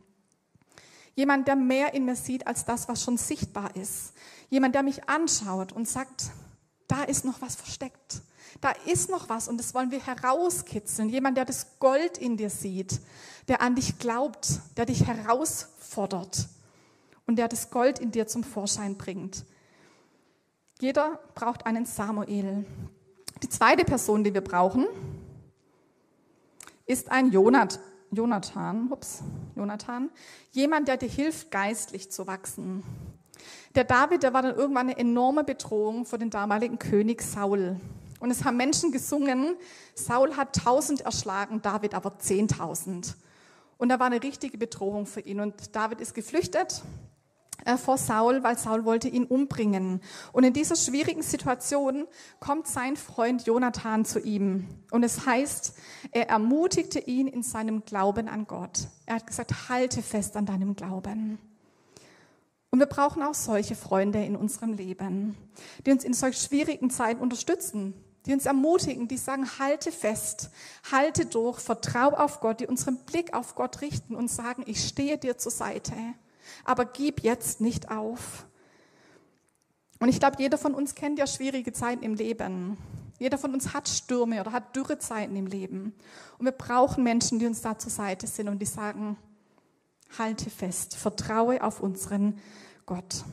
Jemand, 1.16 1.48
der 1.48 1.56
mehr 1.56 1.96
in 1.96 2.06
mir 2.06 2.16
sieht 2.16 2.46
als 2.46 2.64
das, 2.64 2.88
was 2.88 3.02
schon 3.02 3.18
sichtbar 3.18 3.76
ist. 3.76 4.14
Jemand, 4.50 4.76
der 4.76 4.84
mich 4.84 5.10
anschaut 5.10 5.72
und 5.72 5.88
sagt, 5.88 6.30
da 6.88 7.04
ist 7.04 7.26
noch 7.26 7.42
was 7.42 7.56
versteckt. 7.56 8.22
Da 8.62 8.70
ist 8.86 9.10
noch 9.10 9.28
was 9.28 9.48
und 9.48 9.58
das 9.58 9.74
wollen 9.74 9.90
wir 9.90 10.06
herauskitzeln. 10.06 11.10
Jemand, 11.10 11.38
der 11.38 11.46
das 11.46 11.80
Gold 11.80 12.20
in 12.20 12.38
dir 12.38 12.52
sieht, 12.52 13.02
der 13.48 13.62
an 13.62 13.74
dich 13.74 13.98
glaubt, 13.98 14.60
der 14.78 14.86
dich 14.86 15.08
herausfordert 15.08 16.48
und 17.26 17.38
der 17.38 17.48
das 17.48 17.72
Gold 17.72 17.98
in 17.98 18.12
dir 18.12 18.28
zum 18.28 18.44
Vorschein 18.44 18.96
bringt. 18.96 19.44
Jeder 20.82 21.20
braucht 21.36 21.66
einen 21.66 21.86
Samuel. 21.86 22.66
Die 23.42 23.50
zweite 23.50 23.86
Person, 23.86 24.26
die 24.26 24.34
wir 24.34 24.42
brauchen, 24.42 24.86
ist 26.86 27.10
ein 27.12 27.32
Jonat, 27.32 27.80
Jonathan, 28.12 28.92
ups, 28.92 29.24
Jonathan, 29.56 30.10
jemand, 30.52 30.90
der 30.90 30.98
dir 30.98 31.08
hilft, 31.08 31.50
geistlich 31.50 32.12
zu 32.12 32.28
wachsen. 32.28 32.84
Der 33.74 33.86
David, 33.86 34.24
der 34.24 34.34
war 34.34 34.42
dann 34.42 34.56
irgendwann 34.56 34.90
eine 34.90 34.98
enorme 34.98 35.46
Bedrohung 35.46 36.06
für 36.06 36.18
den 36.18 36.30
damaligen 36.30 36.78
König 36.78 37.22
Saul. 37.22 37.80
Und 38.20 38.32
es 38.32 38.44
haben 38.44 38.58
Menschen 38.58 38.92
gesungen, 38.92 39.56
Saul 39.94 40.36
hat 40.36 40.56
tausend 40.58 41.02
erschlagen, 41.02 41.62
David 41.62 41.94
aber 41.96 42.20
zehntausend. 42.20 43.16
Und 43.78 43.90
da 43.90 44.00
war 44.00 44.08
eine 44.08 44.22
richtige 44.22 44.58
Bedrohung 44.58 45.06
für 45.06 45.22
ihn. 45.22 45.40
Und 45.40 45.76
David 45.76 46.02
ist 46.02 46.14
geflüchtet 46.14 46.84
vor 47.78 47.98
Saul, 47.98 48.44
weil 48.44 48.58
Saul 48.58 48.86
wollte 48.86 49.08
ihn 49.08 49.26
umbringen. 49.26 50.02
Und 50.32 50.44
in 50.44 50.54
dieser 50.54 50.76
schwierigen 50.76 51.22
Situation 51.22 52.06
kommt 52.40 52.68
sein 52.68 52.96
Freund 52.96 53.46
Jonathan 53.46 54.06
zu 54.06 54.20
ihm. 54.20 54.68
Und 54.92 55.04
es 55.04 55.26
heißt, 55.26 55.74
er 56.12 56.30
ermutigte 56.30 57.00
ihn 57.00 57.28
in 57.28 57.44
seinem 57.44 57.84
Glauben 57.86 58.28
an 58.28 58.46
Gott. 58.48 58.88
Er 59.06 59.16
hat 59.16 59.28
gesagt, 59.28 59.70
halte 59.70 60.02
fest 60.02 60.36
an 60.38 60.46
deinem 60.46 60.76
Glauben. 60.76 61.40
Und 62.72 62.80
wir 62.80 62.88
brauchen 62.88 63.24
auch 63.24 63.34
solche 63.34 63.76
Freunde 63.76 64.24
in 64.24 64.36
unserem 64.36 64.74
Leben, 64.74 65.38
die 65.86 65.92
uns 65.92 66.04
in 66.04 66.14
solch 66.14 66.38
schwierigen 66.38 66.90
Zeiten 66.90 67.22
unterstützen, 67.22 67.94
die 68.26 68.34
uns 68.34 68.46
ermutigen, 68.46 69.08
die 69.08 69.18
sagen, 69.18 69.48
halte 69.60 69.92
fest, 69.92 70.50
halte 70.92 71.26
durch, 71.26 71.60
vertrau 71.60 72.10
auf 72.10 72.42
Gott, 72.42 72.60
die 72.60 72.68
unseren 72.68 72.98
Blick 73.06 73.34
auf 73.34 73.56
Gott 73.56 73.82
richten 73.82 74.16
und 74.16 74.30
sagen, 74.30 74.64
ich 74.66 74.86
stehe 74.86 75.18
dir 75.18 75.38
zur 75.38 75.54
Seite 75.54 75.94
aber 76.64 76.86
gib 76.86 77.22
jetzt 77.22 77.62
nicht 77.62 77.92
auf. 77.92 78.46
Und 80.00 80.10
ich 80.10 80.20
glaube, 80.20 80.38
jeder 80.40 80.58
von 80.58 80.74
uns 80.74 80.96
kennt 80.96 81.20
ja 81.20 81.28
schwierige 81.28 81.74
Zeiten 81.74 82.04
im 82.04 82.16
Leben. 82.16 82.78
Jeder 83.18 83.38
von 83.38 83.54
uns 83.54 83.74
hat 83.74 83.88
Stürme 83.88 84.42
oder 84.42 84.52
hat 84.52 84.76
Dürrezeiten 84.76 85.36
im 85.36 85.48
Leben. 85.48 85.94
Und 86.38 86.46
wir 86.46 86.52
brauchen 86.52 87.04
Menschen, 87.04 87.40
die 87.40 87.46
uns 87.46 87.62
da 87.62 87.78
zur 87.78 87.92
Seite 87.92 88.28
sind 88.28 88.50
und 88.50 88.60
die 88.60 88.66
sagen, 88.66 89.18
halte 90.18 90.50
fest, 90.50 90.96
vertraue 90.96 91.64
auf 91.64 91.80
unseren 91.80 92.40
Gott. 92.86 93.24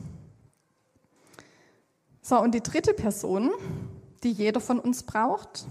So, 2.21 2.39
und 2.39 2.55
die 2.55 2.63
dritte 2.63 2.93
Person, 2.93 3.51
die 4.23 4.31
jeder 4.31 4.61
von 4.61 4.79
uns 4.79 5.03
braucht, 5.03 5.65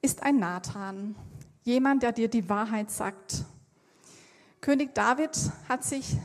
ist 0.00 0.22
ein 0.22 0.38
Nathan. 0.38 1.16
Jemand, 1.64 2.02
der 2.02 2.12
dir 2.12 2.28
die 2.28 2.48
Wahrheit 2.48 2.90
sagt. 2.90 3.44
König 4.62 4.94
David 4.94 5.36
hat 5.68 5.84
sich, 5.84 6.16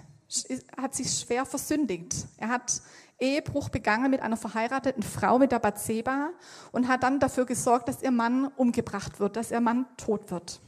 hat 0.79 0.95
sich 0.95 1.11
schwer 1.19 1.43
versündigt. 1.45 2.27
Er 2.37 2.49
hat 2.49 2.81
Ehebruch 3.19 3.69
begangen 3.69 4.11
mit 4.11 4.21
einer 4.21 4.37
verheirateten 4.37 5.01
Frau, 5.01 5.39
mit 5.39 5.51
der 5.51 5.57
Bathseba, 5.57 6.29
und 6.71 6.87
hat 6.87 7.01
dann 7.01 7.19
dafür 7.19 7.45
gesorgt, 7.45 7.89
dass 7.89 8.03
ihr 8.03 8.11
Mann 8.11 8.45
umgebracht 8.55 9.19
wird, 9.19 9.35
dass 9.35 9.49
ihr 9.49 9.59
Mann 9.59 9.87
tot 9.97 10.29
wird. 10.29 10.61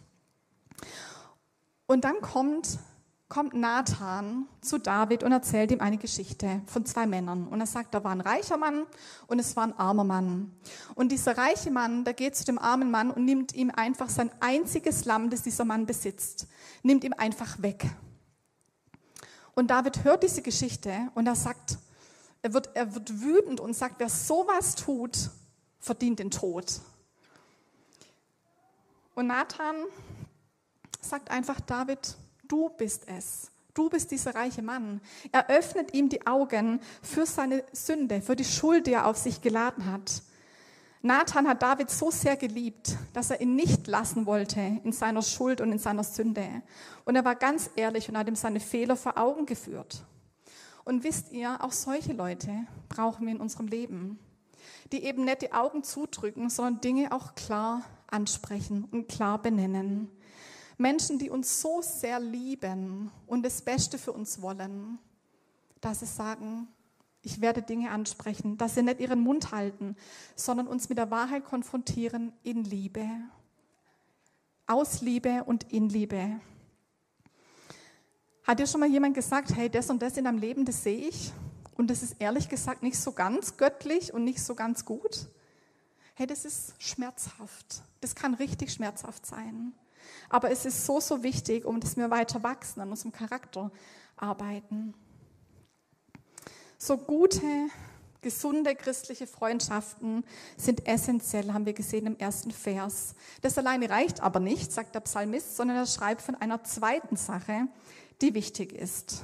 Und 1.86 2.06
dann 2.06 2.20
kommt 2.22 2.80
kommt 3.30 3.54
Nathan 3.54 4.48
zu 4.60 4.80
David 4.80 5.24
und 5.24 5.32
erzählt 5.32 5.72
ihm 5.72 5.82
eine 5.82 6.00
Geschichte 6.00 6.62
von 6.66 6.84
zwei 6.88 7.06
Männern. 7.06 7.48
Und 7.48 7.60
er 7.60 7.68
sagt, 7.68 7.94
da 7.94 8.04
war 8.04 8.12
ein 8.12 8.22
reicher 8.22 8.58
Mann 8.58 8.88
und 9.28 9.38
es 9.38 9.56
war 9.56 9.66
ein 9.66 9.78
armer 9.78 10.04
Mann. 10.04 10.52
Und 10.96 11.12
dieser 11.12 11.38
reiche 11.38 11.70
Mann, 11.70 12.04
der 12.04 12.16
geht 12.16 12.36
zu 12.36 12.44
dem 12.44 12.58
armen 12.58 12.90
Mann 12.90 13.12
und 13.12 13.26
nimmt 13.26 13.54
ihm 13.54 13.70
einfach 13.70 14.10
sein 14.10 14.32
einziges 14.40 15.06
Lamm, 15.06 15.30
das 15.30 15.44
dieser 15.44 15.64
Mann 15.64 15.86
besitzt, 15.86 16.48
nimmt 16.82 17.04
ihm 17.04 17.14
einfach 17.14 17.62
weg. 17.62 17.86
Und 19.54 19.68
David 19.70 20.04
hört 20.04 20.24
diese 20.24 20.42
Geschichte 20.42 21.10
und 21.14 21.28
er 21.28 21.36
sagt, 21.36 21.78
er 22.42 22.54
wird, 22.54 22.76
er 22.76 22.96
wird 22.96 23.22
wütend 23.22 23.60
und 23.60 23.76
sagt, 23.76 24.00
wer 24.00 24.10
sowas 24.10 24.74
tut, 24.74 25.30
verdient 25.80 26.18
den 26.18 26.32
Tod. 26.32 26.82
Und 29.14 29.28
Nathan 29.28 29.76
sagt 31.02 31.30
einfach, 31.30 31.60
David, 31.60 32.16
du 32.50 32.70
bist 32.70 33.08
es. 33.08 33.52
Du 33.74 33.90
bist 33.90 34.12
dieser 34.12 34.36
reiche 34.36 34.62
Mann. 34.62 35.00
Er 35.32 35.50
öffnet 35.50 35.94
ihm 35.94 36.10
die 36.10 36.28
Augen 36.28 36.82
für 37.02 37.26
seine 37.26 37.64
Sünde, 37.72 38.22
für 38.22 38.36
die 38.36 38.44
Schuld, 38.44 38.88
die 38.88 38.94
er 38.94 39.08
auf 39.08 39.16
sich 39.16 39.42
geladen 39.42 39.86
hat. 39.86 40.22
Nathan 41.02 41.48
hat 41.48 41.62
David 41.62 41.90
so 41.90 42.12
sehr 42.12 42.36
geliebt, 42.36 42.98
dass 43.14 43.30
er 43.30 43.40
ihn 43.40 43.56
nicht 43.56 43.88
lassen 43.88 44.26
wollte 44.26 44.60
in 44.84 44.92
seiner 44.92 45.22
Schuld 45.22 45.62
und 45.62 45.72
in 45.72 45.80
seiner 45.80 46.04
Sünde. 46.04 46.46
Und 47.06 47.16
er 47.16 47.24
war 47.24 47.36
ganz 47.36 47.70
ehrlich 47.78 48.10
und 48.10 48.18
hat 48.18 48.28
ihm 48.28 48.36
seine 48.36 48.60
Fehler 48.60 48.98
vor 48.98 49.18
Augen 49.18 49.46
geführt. 49.46 50.04
Und 50.84 51.06
wisst 51.06 51.32
ihr, 51.32 51.64
auch 51.64 51.72
solche 51.72 52.12
Leute 52.12 52.52
brauchen 52.90 53.28
wir 53.28 53.34
in 53.34 53.40
unserem 53.40 53.68
Leben, 53.68 54.20
die 54.92 55.04
eben 55.06 55.24
nicht 55.24 55.44
die 55.44 55.54
Augen 55.54 55.84
zudrücken, 55.84 56.50
sondern 56.50 56.82
Dinge 56.82 57.14
auch 57.14 57.34
klar 57.36 57.84
ansprechen 58.08 58.86
und 58.92 59.08
klar 59.08 59.42
benennen. 59.42 60.10
Menschen, 60.80 61.20
die 61.20 61.30
uns 61.30 61.62
so 61.62 61.82
sehr 61.82 62.20
lieben 62.20 63.12
und 63.28 63.44
das 63.44 63.62
Beste 63.62 63.98
für 63.98 64.14
uns 64.14 64.42
wollen, 64.42 64.98
dass 65.82 66.00
sie 66.00 66.06
sagen, 66.06 66.70
ich 67.22 67.42
werde 67.42 67.62
Dinge 67.62 67.92
ansprechen, 67.92 68.58
dass 68.58 68.76
sie 68.76 68.82
nicht 68.82 69.02
ihren 69.02 69.20
Mund 69.20 69.52
halten, 69.52 69.98
sondern 70.38 70.68
uns 70.68 70.88
mit 70.88 70.98
der 70.98 71.12
Wahrheit 71.12 71.44
konfrontieren 71.44 72.32
in 72.44 72.64
Liebe, 72.64 73.06
aus 74.68 75.02
Liebe 75.02 75.44
und 75.44 75.72
in 75.72 75.90
Liebe. 75.90 76.40
Hat 78.46 78.60
dir 78.60 78.66
schon 78.66 78.80
mal 78.80 78.90
jemand 78.90 79.16
gesagt, 79.16 79.54
hey, 79.56 79.70
das 79.70 79.90
und 79.90 80.02
das 80.02 80.16
in 80.16 80.24
deinem 80.24 80.40
Leben, 80.40 80.64
das 80.64 80.82
sehe 80.82 81.10
ich 81.10 81.34
und 81.76 81.90
das 81.90 82.04
ist 82.04 82.16
ehrlich 82.20 82.48
gesagt 82.48 82.84
nicht 82.84 82.98
so 82.98 83.12
ganz 83.12 83.58
göttlich 83.58 84.14
und 84.14 84.24
nicht 84.24 84.42
so 84.42 84.56
ganz 84.56 84.86
gut? 84.86 85.28
Hey, 86.14 86.26
das 86.26 86.46
ist 86.46 86.74
schmerzhaft. 86.82 87.82
Das 88.00 88.16
kann 88.16 88.34
richtig 88.34 88.72
schmerzhaft 88.72 89.26
sein. 89.26 89.74
Aber 90.30 90.52
es 90.52 90.66
ist 90.66 90.86
so, 90.86 91.00
so 91.00 91.24
wichtig, 91.24 91.66
um 91.66 91.80
dass 91.80 91.98
wir 91.98 92.10
weiter 92.10 92.44
wachsen, 92.44 92.82
an 92.82 92.90
unserem 92.90 93.12
Charakter 93.12 93.72
arbeiten. 94.16 94.94
So 96.78 96.98
gute, 96.98 97.42
gesunde 98.22 98.76
christliche 98.76 99.28
Freundschaften 99.28 100.24
sind 100.56 100.88
essentiell, 100.88 101.52
haben 101.54 101.66
wir 101.66 101.74
gesehen 101.74 102.06
im 102.06 102.18
ersten 102.18 102.52
Vers. 102.52 103.16
Das 103.42 103.58
alleine 103.58 103.90
reicht 103.90 104.22
aber 104.22 104.40
nicht, 104.40 104.72
sagt 104.72 104.96
der 104.96 105.02
Psalmist, 105.02 105.56
sondern 105.56 105.78
er 105.78 105.86
schreibt 105.86 106.22
von 106.22 106.36
einer 106.36 106.64
zweiten 106.64 107.16
Sache, 107.16 107.68
die 108.22 108.34
wichtig 108.34 108.74
ist. 108.74 109.24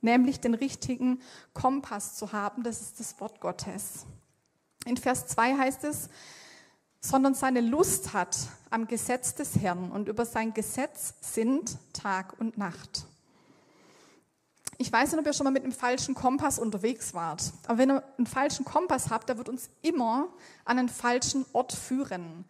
Nämlich 0.00 0.40
den 0.40 0.54
richtigen 0.54 1.20
Kompass 1.54 2.14
zu 2.16 2.32
haben, 2.32 2.62
das 2.62 2.80
ist 2.80 3.00
das 3.00 3.20
Wort 3.20 3.40
Gottes. 3.40 4.06
In 4.84 4.96
Vers 4.96 5.26
2 5.26 5.56
heißt 5.56 5.84
es, 5.84 6.08
sondern 7.00 7.34
seine 7.34 7.60
Lust 7.60 8.12
hat 8.12 8.36
am 8.70 8.86
Gesetz 8.86 9.34
des 9.34 9.56
Herrn 9.56 9.90
und 9.90 10.08
über 10.08 10.26
sein 10.26 10.54
Gesetz 10.54 11.14
sind 11.20 11.78
Tag 11.92 12.38
und 12.40 12.58
Nacht. 12.58 13.06
Ich 14.80 14.92
weiß 14.92 15.10
nicht, 15.10 15.20
ob 15.20 15.26
ihr 15.26 15.32
schon 15.32 15.44
mal 15.44 15.50
mit 15.50 15.64
einem 15.64 15.72
falschen 15.72 16.14
Kompass 16.14 16.58
unterwegs 16.58 17.12
wart, 17.12 17.52
aber 17.66 17.78
wenn 17.78 17.90
ihr 17.90 18.04
einen 18.16 18.26
falschen 18.26 18.64
Kompass 18.64 19.10
habt, 19.10 19.28
der 19.28 19.36
wird 19.36 19.48
uns 19.48 19.70
immer 19.82 20.28
an 20.64 20.78
einen 20.78 20.88
falschen 20.88 21.44
Ort 21.52 21.72
führen. 21.72 22.44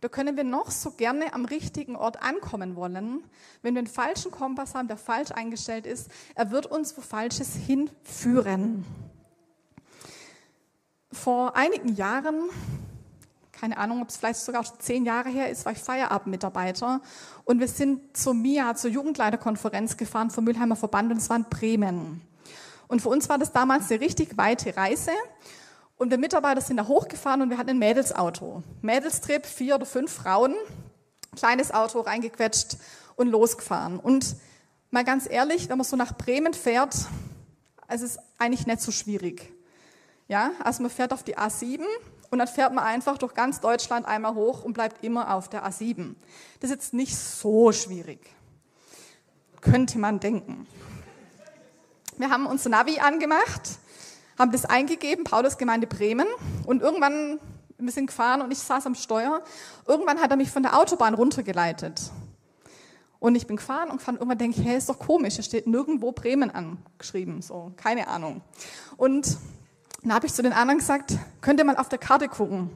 Da 0.00 0.08
können 0.08 0.36
wir 0.36 0.44
noch 0.44 0.70
so 0.70 0.90
gerne 0.90 1.32
am 1.32 1.46
richtigen 1.46 1.96
Ort 1.96 2.22
ankommen 2.22 2.76
wollen. 2.76 3.24
Wenn 3.62 3.74
wir 3.74 3.78
einen 3.78 3.86
falschen 3.86 4.30
Kompass 4.30 4.74
haben, 4.74 4.88
der 4.88 4.98
falsch 4.98 5.30
eingestellt 5.30 5.86
ist, 5.86 6.10
er 6.34 6.50
wird 6.50 6.66
uns 6.66 6.96
wo 6.96 7.00
Falsches 7.00 7.54
hinführen. 7.54 8.84
Vor 11.10 11.56
einigen 11.56 11.94
Jahren 11.94 12.50
keine 13.64 13.78
Ahnung, 13.78 14.02
ob 14.02 14.10
es 14.10 14.18
vielleicht 14.18 14.40
sogar 14.40 14.62
schon 14.62 14.78
zehn 14.78 15.06
Jahre 15.06 15.30
her 15.30 15.48
ist, 15.48 15.64
war 15.64 15.72
ich 15.72 15.78
Feierabendmitarbeiter. 15.78 17.00
Und 17.44 17.60
wir 17.60 17.68
sind 17.68 18.14
zur 18.14 18.34
MIA, 18.34 18.74
zur 18.74 18.90
Jugendleiterkonferenz 18.90 19.96
gefahren 19.96 20.28
vom 20.28 20.44
Mülheimer 20.44 20.76
Verband 20.76 21.10
und 21.10 21.16
es 21.16 21.30
war 21.30 21.38
in 21.38 21.46
Bremen. 21.48 22.20
Und 22.88 23.00
für 23.00 23.08
uns 23.08 23.26
war 23.30 23.38
das 23.38 23.52
damals 23.52 23.90
eine 23.90 24.02
richtig 24.02 24.36
weite 24.36 24.76
Reise. 24.76 25.12
Und 25.96 26.10
wir 26.10 26.18
Mitarbeiter 26.18 26.60
sind 26.60 26.76
da 26.76 26.86
hochgefahren 26.86 27.40
und 27.40 27.48
wir 27.48 27.56
hatten 27.56 27.70
ein 27.70 27.78
Mädelsauto. 27.78 28.62
Mädelstrip, 28.82 29.46
vier 29.46 29.76
oder 29.76 29.86
fünf 29.86 30.12
Frauen, 30.12 30.54
kleines 31.34 31.72
Auto 31.72 32.00
reingequetscht 32.00 32.76
und 33.16 33.28
losgefahren. 33.28 33.98
Und 33.98 34.36
mal 34.90 35.04
ganz 35.04 35.26
ehrlich, 35.26 35.70
wenn 35.70 35.78
man 35.78 35.86
so 35.86 35.96
nach 35.96 36.18
Bremen 36.18 36.52
fährt, 36.52 36.94
es 37.88 38.02
ist 38.02 38.18
eigentlich 38.36 38.66
nicht 38.66 38.82
so 38.82 38.92
schwierig. 38.92 39.50
Ja, 40.28 40.50
also 40.62 40.82
man 40.82 40.90
fährt 40.90 41.14
auf 41.14 41.22
die 41.22 41.38
A7, 41.38 41.80
und 42.34 42.40
dann 42.40 42.48
fährt 42.48 42.74
man 42.74 42.82
einfach 42.82 43.16
durch 43.16 43.32
ganz 43.32 43.60
Deutschland 43.60 44.06
einmal 44.06 44.34
hoch 44.34 44.64
und 44.64 44.72
bleibt 44.72 45.04
immer 45.04 45.32
auf 45.32 45.48
der 45.48 45.64
A7. 45.64 46.16
Das 46.58 46.68
ist 46.68 46.74
jetzt 46.74 46.94
nicht 46.94 47.16
so 47.16 47.70
schwierig. 47.70 48.18
Könnte 49.60 50.00
man 50.00 50.18
denken. 50.18 50.66
Wir 52.18 52.30
haben 52.30 52.46
unser 52.46 52.70
Navi 52.70 52.98
angemacht, 52.98 53.78
haben 54.36 54.50
das 54.50 54.64
eingegeben, 54.64 55.22
Paulus 55.22 55.58
Gemeinde 55.58 55.86
Bremen. 55.86 56.26
Und 56.66 56.82
irgendwann, 56.82 57.38
wir 57.78 57.92
sind 57.92 58.08
gefahren 58.08 58.42
und 58.42 58.50
ich 58.50 58.58
saß 58.58 58.84
am 58.86 58.96
Steuer. 58.96 59.40
Irgendwann 59.86 60.20
hat 60.20 60.32
er 60.32 60.36
mich 60.36 60.50
von 60.50 60.64
der 60.64 60.76
Autobahn 60.76 61.14
runtergeleitet. 61.14 62.10
Und 63.20 63.36
ich 63.36 63.46
bin 63.46 63.58
gefahren 63.58 63.90
und 63.90 63.98
gefahren. 63.98 64.16
Irgendwann 64.16 64.38
denke 64.38 64.60
ich, 64.60 64.66
hey, 64.66 64.76
ist 64.76 64.88
doch 64.88 64.98
komisch, 64.98 65.38
es 65.38 65.46
steht 65.46 65.68
nirgendwo 65.68 66.10
Bremen 66.10 66.50
angeschrieben. 66.50 67.42
So, 67.42 67.72
keine 67.76 68.08
Ahnung. 68.08 68.40
Und 68.96 69.38
dann 70.04 70.14
habe 70.14 70.26
ich 70.26 70.32
zu 70.32 70.42
den 70.42 70.52
anderen 70.52 70.78
gesagt, 70.78 71.14
könnt 71.40 71.58
ihr 71.58 71.64
mal 71.64 71.76
auf 71.76 71.88
der 71.88 71.98
Karte 71.98 72.28
gucken? 72.28 72.70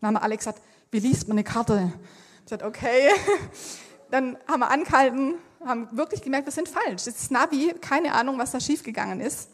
Dann 0.00 0.08
haben 0.08 0.22
alle 0.22 0.36
gesagt, 0.36 0.60
wie 0.90 0.98
liest 0.98 1.28
man 1.28 1.36
eine 1.36 1.44
Karte? 1.44 1.92
Ich 2.38 2.44
gesagt, 2.44 2.62
okay. 2.62 3.10
Dann 4.10 4.36
haben 4.48 4.58
wir 4.58 4.70
angehalten, 4.72 5.34
haben 5.64 5.86
wirklich 5.96 6.20
gemerkt, 6.20 6.46
wir 6.46 6.52
sind 6.52 6.68
falsch. 6.68 7.04
Das 7.04 7.30
Navi, 7.30 7.72
keine 7.80 8.12
Ahnung, 8.12 8.38
was 8.38 8.50
da 8.50 8.58
schiefgegangen 8.58 9.20
ist, 9.20 9.48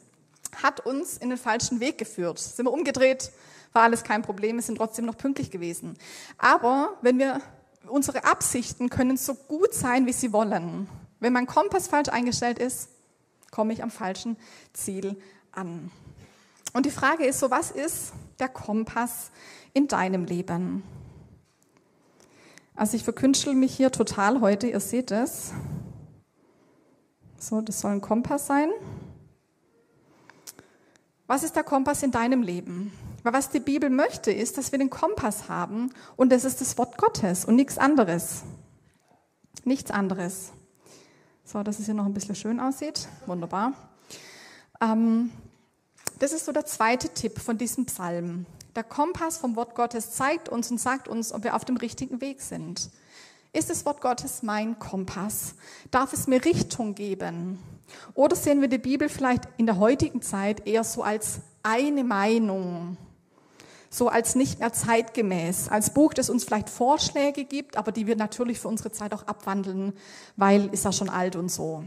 hat 0.62 0.80
uns 0.86 1.18
in 1.18 1.28
den 1.28 1.36
falschen 1.36 1.78
Weg 1.80 1.98
geführt. 1.98 2.38
Sind 2.38 2.64
wir 2.64 2.72
umgedreht, 2.72 3.32
war 3.74 3.82
alles 3.82 4.02
kein 4.02 4.22
Problem, 4.22 4.56
wir 4.56 4.62
sind 4.62 4.76
trotzdem 4.76 5.04
noch 5.04 5.18
pünktlich 5.18 5.50
gewesen. 5.50 5.98
Aber 6.38 6.96
wenn 7.02 7.18
wir, 7.18 7.42
unsere 7.86 8.24
Absichten 8.24 8.88
können 8.88 9.18
so 9.18 9.34
gut 9.34 9.74
sein, 9.74 10.06
wie 10.06 10.14
sie 10.14 10.32
wollen. 10.32 10.88
Wenn 11.20 11.34
mein 11.34 11.46
Kompass 11.46 11.86
falsch 11.86 12.08
eingestellt 12.08 12.58
ist, 12.58 12.88
Komme 13.50 13.72
ich 13.72 13.82
am 13.82 13.90
falschen 13.90 14.36
Ziel 14.72 15.16
an? 15.52 15.90
Und 16.76 16.84
die 16.84 16.90
Frage 16.90 17.24
ist 17.24 17.40
so, 17.40 17.50
was 17.50 17.70
ist 17.70 18.12
der 18.38 18.50
Kompass 18.50 19.30
in 19.72 19.88
deinem 19.88 20.26
Leben? 20.26 20.82
Also 22.74 22.98
ich 22.98 23.02
verkünstel 23.02 23.54
mich 23.54 23.74
hier 23.74 23.90
total 23.90 24.42
heute, 24.42 24.66
ihr 24.66 24.80
seht 24.80 25.10
es. 25.10 25.52
So, 27.38 27.62
das 27.62 27.80
soll 27.80 27.92
ein 27.92 28.02
Kompass 28.02 28.46
sein. 28.46 28.68
Was 31.26 31.44
ist 31.44 31.56
der 31.56 31.64
Kompass 31.64 32.02
in 32.02 32.10
deinem 32.10 32.42
Leben? 32.42 32.92
Weil 33.22 33.32
was 33.32 33.48
die 33.48 33.60
Bibel 33.60 33.88
möchte, 33.88 34.30
ist, 34.30 34.58
dass 34.58 34.70
wir 34.70 34.78
den 34.78 34.90
Kompass 34.90 35.48
haben 35.48 35.94
und 36.16 36.30
das 36.30 36.44
ist 36.44 36.60
das 36.60 36.76
Wort 36.76 36.98
Gottes 36.98 37.46
und 37.46 37.56
nichts 37.56 37.78
anderes. 37.78 38.42
Nichts 39.64 39.90
anderes. 39.90 40.52
So, 41.42 41.62
dass 41.62 41.78
es 41.78 41.86
hier 41.86 41.94
noch 41.94 42.04
ein 42.04 42.12
bisschen 42.12 42.34
schön 42.34 42.60
aussieht. 42.60 43.08
Wunderbar. 43.24 43.72
Ähm, 44.82 45.30
das 46.18 46.32
ist 46.32 46.46
so 46.46 46.52
der 46.52 46.64
zweite 46.64 47.10
Tipp 47.10 47.38
von 47.38 47.58
diesem 47.58 47.86
Psalm. 47.86 48.46
Der 48.74 48.84
Kompass 48.84 49.38
vom 49.38 49.56
Wort 49.56 49.74
Gottes 49.74 50.12
zeigt 50.12 50.48
uns 50.48 50.70
und 50.70 50.78
sagt 50.78 51.08
uns, 51.08 51.32
ob 51.32 51.44
wir 51.44 51.56
auf 51.56 51.64
dem 51.64 51.76
richtigen 51.76 52.20
Weg 52.20 52.40
sind. 52.40 52.90
Ist 53.52 53.70
das 53.70 53.86
Wort 53.86 54.02
Gottes 54.02 54.42
mein 54.42 54.78
Kompass? 54.78 55.54
Darf 55.90 56.12
es 56.12 56.26
mir 56.26 56.44
Richtung 56.44 56.94
geben? 56.94 57.58
Oder 58.14 58.36
sehen 58.36 58.60
wir 58.60 58.68
die 58.68 58.78
Bibel 58.78 59.08
vielleicht 59.08 59.44
in 59.56 59.66
der 59.66 59.78
heutigen 59.78 60.20
Zeit 60.20 60.66
eher 60.66 60.84
so 60.84 61.02
als 61.02 61.40
eine 61.62 62.04
Meinung, 62.04 62.98
so 63.88 64.08
als 64.08 64.34
nicht 64.34 64.58
mehr 64.58 64.72
zeitgemäß, 64.72 65.68
als 65.68 65.94
Buch, 65.94 66.12
das 66.12 66.28
uns 66.28 66.44
vielleicht 66.44 66.68
Vorschläge 66.68 67.44
gibt, 67.44 67.76
aber 67.76 67.92
die 67.92 68.06
wir 68.06 68.16
natürlich 68.16 68.60
für 68.60 68.68
unsere 68.68 68.92
Zeit 68.92 69.14
auch 69.14 69.26
abwandeln, 69.26 69.94
weil 70.36 70.66
ist 70.72 70.84
ja 70.84 70.92
schon 70.92 71.08
alt 71.08 71.34
und 71.34 71.50
so. 71.50 71.84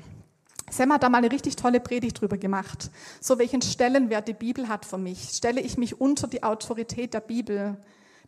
Sam 0.71 0.93
hat 0.93 1.03
da 1.03 1.09
mal 1.09 1.19
eine 1.19 1.31
richtig 1.31 1.55
tolle 1.55 1.79
Predigt 1.79 2.21
drüber 2.21 2.37
gemacht. 2.37 2.89
So 3.21 3.39
welchen 3.39 3.61
Stellenwert 3.61 4.27
die 4.27 4.33
Bibel 4.33 4.67
hat 4.67 4.85
für 4.85 4.97
mich. 4.97 5.29
Stelle 5.29 5.61
ich 5.61 5.77
mich 5.77 5.99
unter 5.99 6.27
die 6.27 6.43
Autorität 6.43 7.13
der 7.13 7.21
Bibel? 7.21 7.77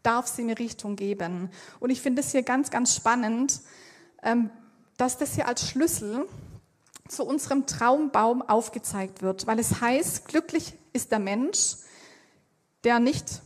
Darf 0.04 0.28
sie 0.28 0.44
mir 0.44 0.58
Richtung 0.58 0.96
geben? 0.96 1.50
Und 1.80 1.90
ich 1.90 2.02
finde 2.02 2.22
es 2.22 2.32
hier 2.32 2.44
ganz, 2.44 2.72
ganz 2.72 2.96
spannend, 2.96 3.62
ähm, 4.24 4.50
dass 4.98 5.18
das 5.18 5.36
hier 5.36 5.48
als 5.48 5.68
Schlüssel 5.68 6.28
zu 7.08 7.26
unserem 7.26 7.66
Traumbaum 7.66 8.42
aufgezeigt 8.42 9.22
wird, 9.22 9.46
weil 9.46 9.60
es 9.60 9.82
heißt, 9.82 10.28
glücklich 10.28 10.74
ist 10.94 11.12
der 11.12 11.20
Mensch, 11.20 11.76
der 12.84 13.00
nicht 13.00 13.42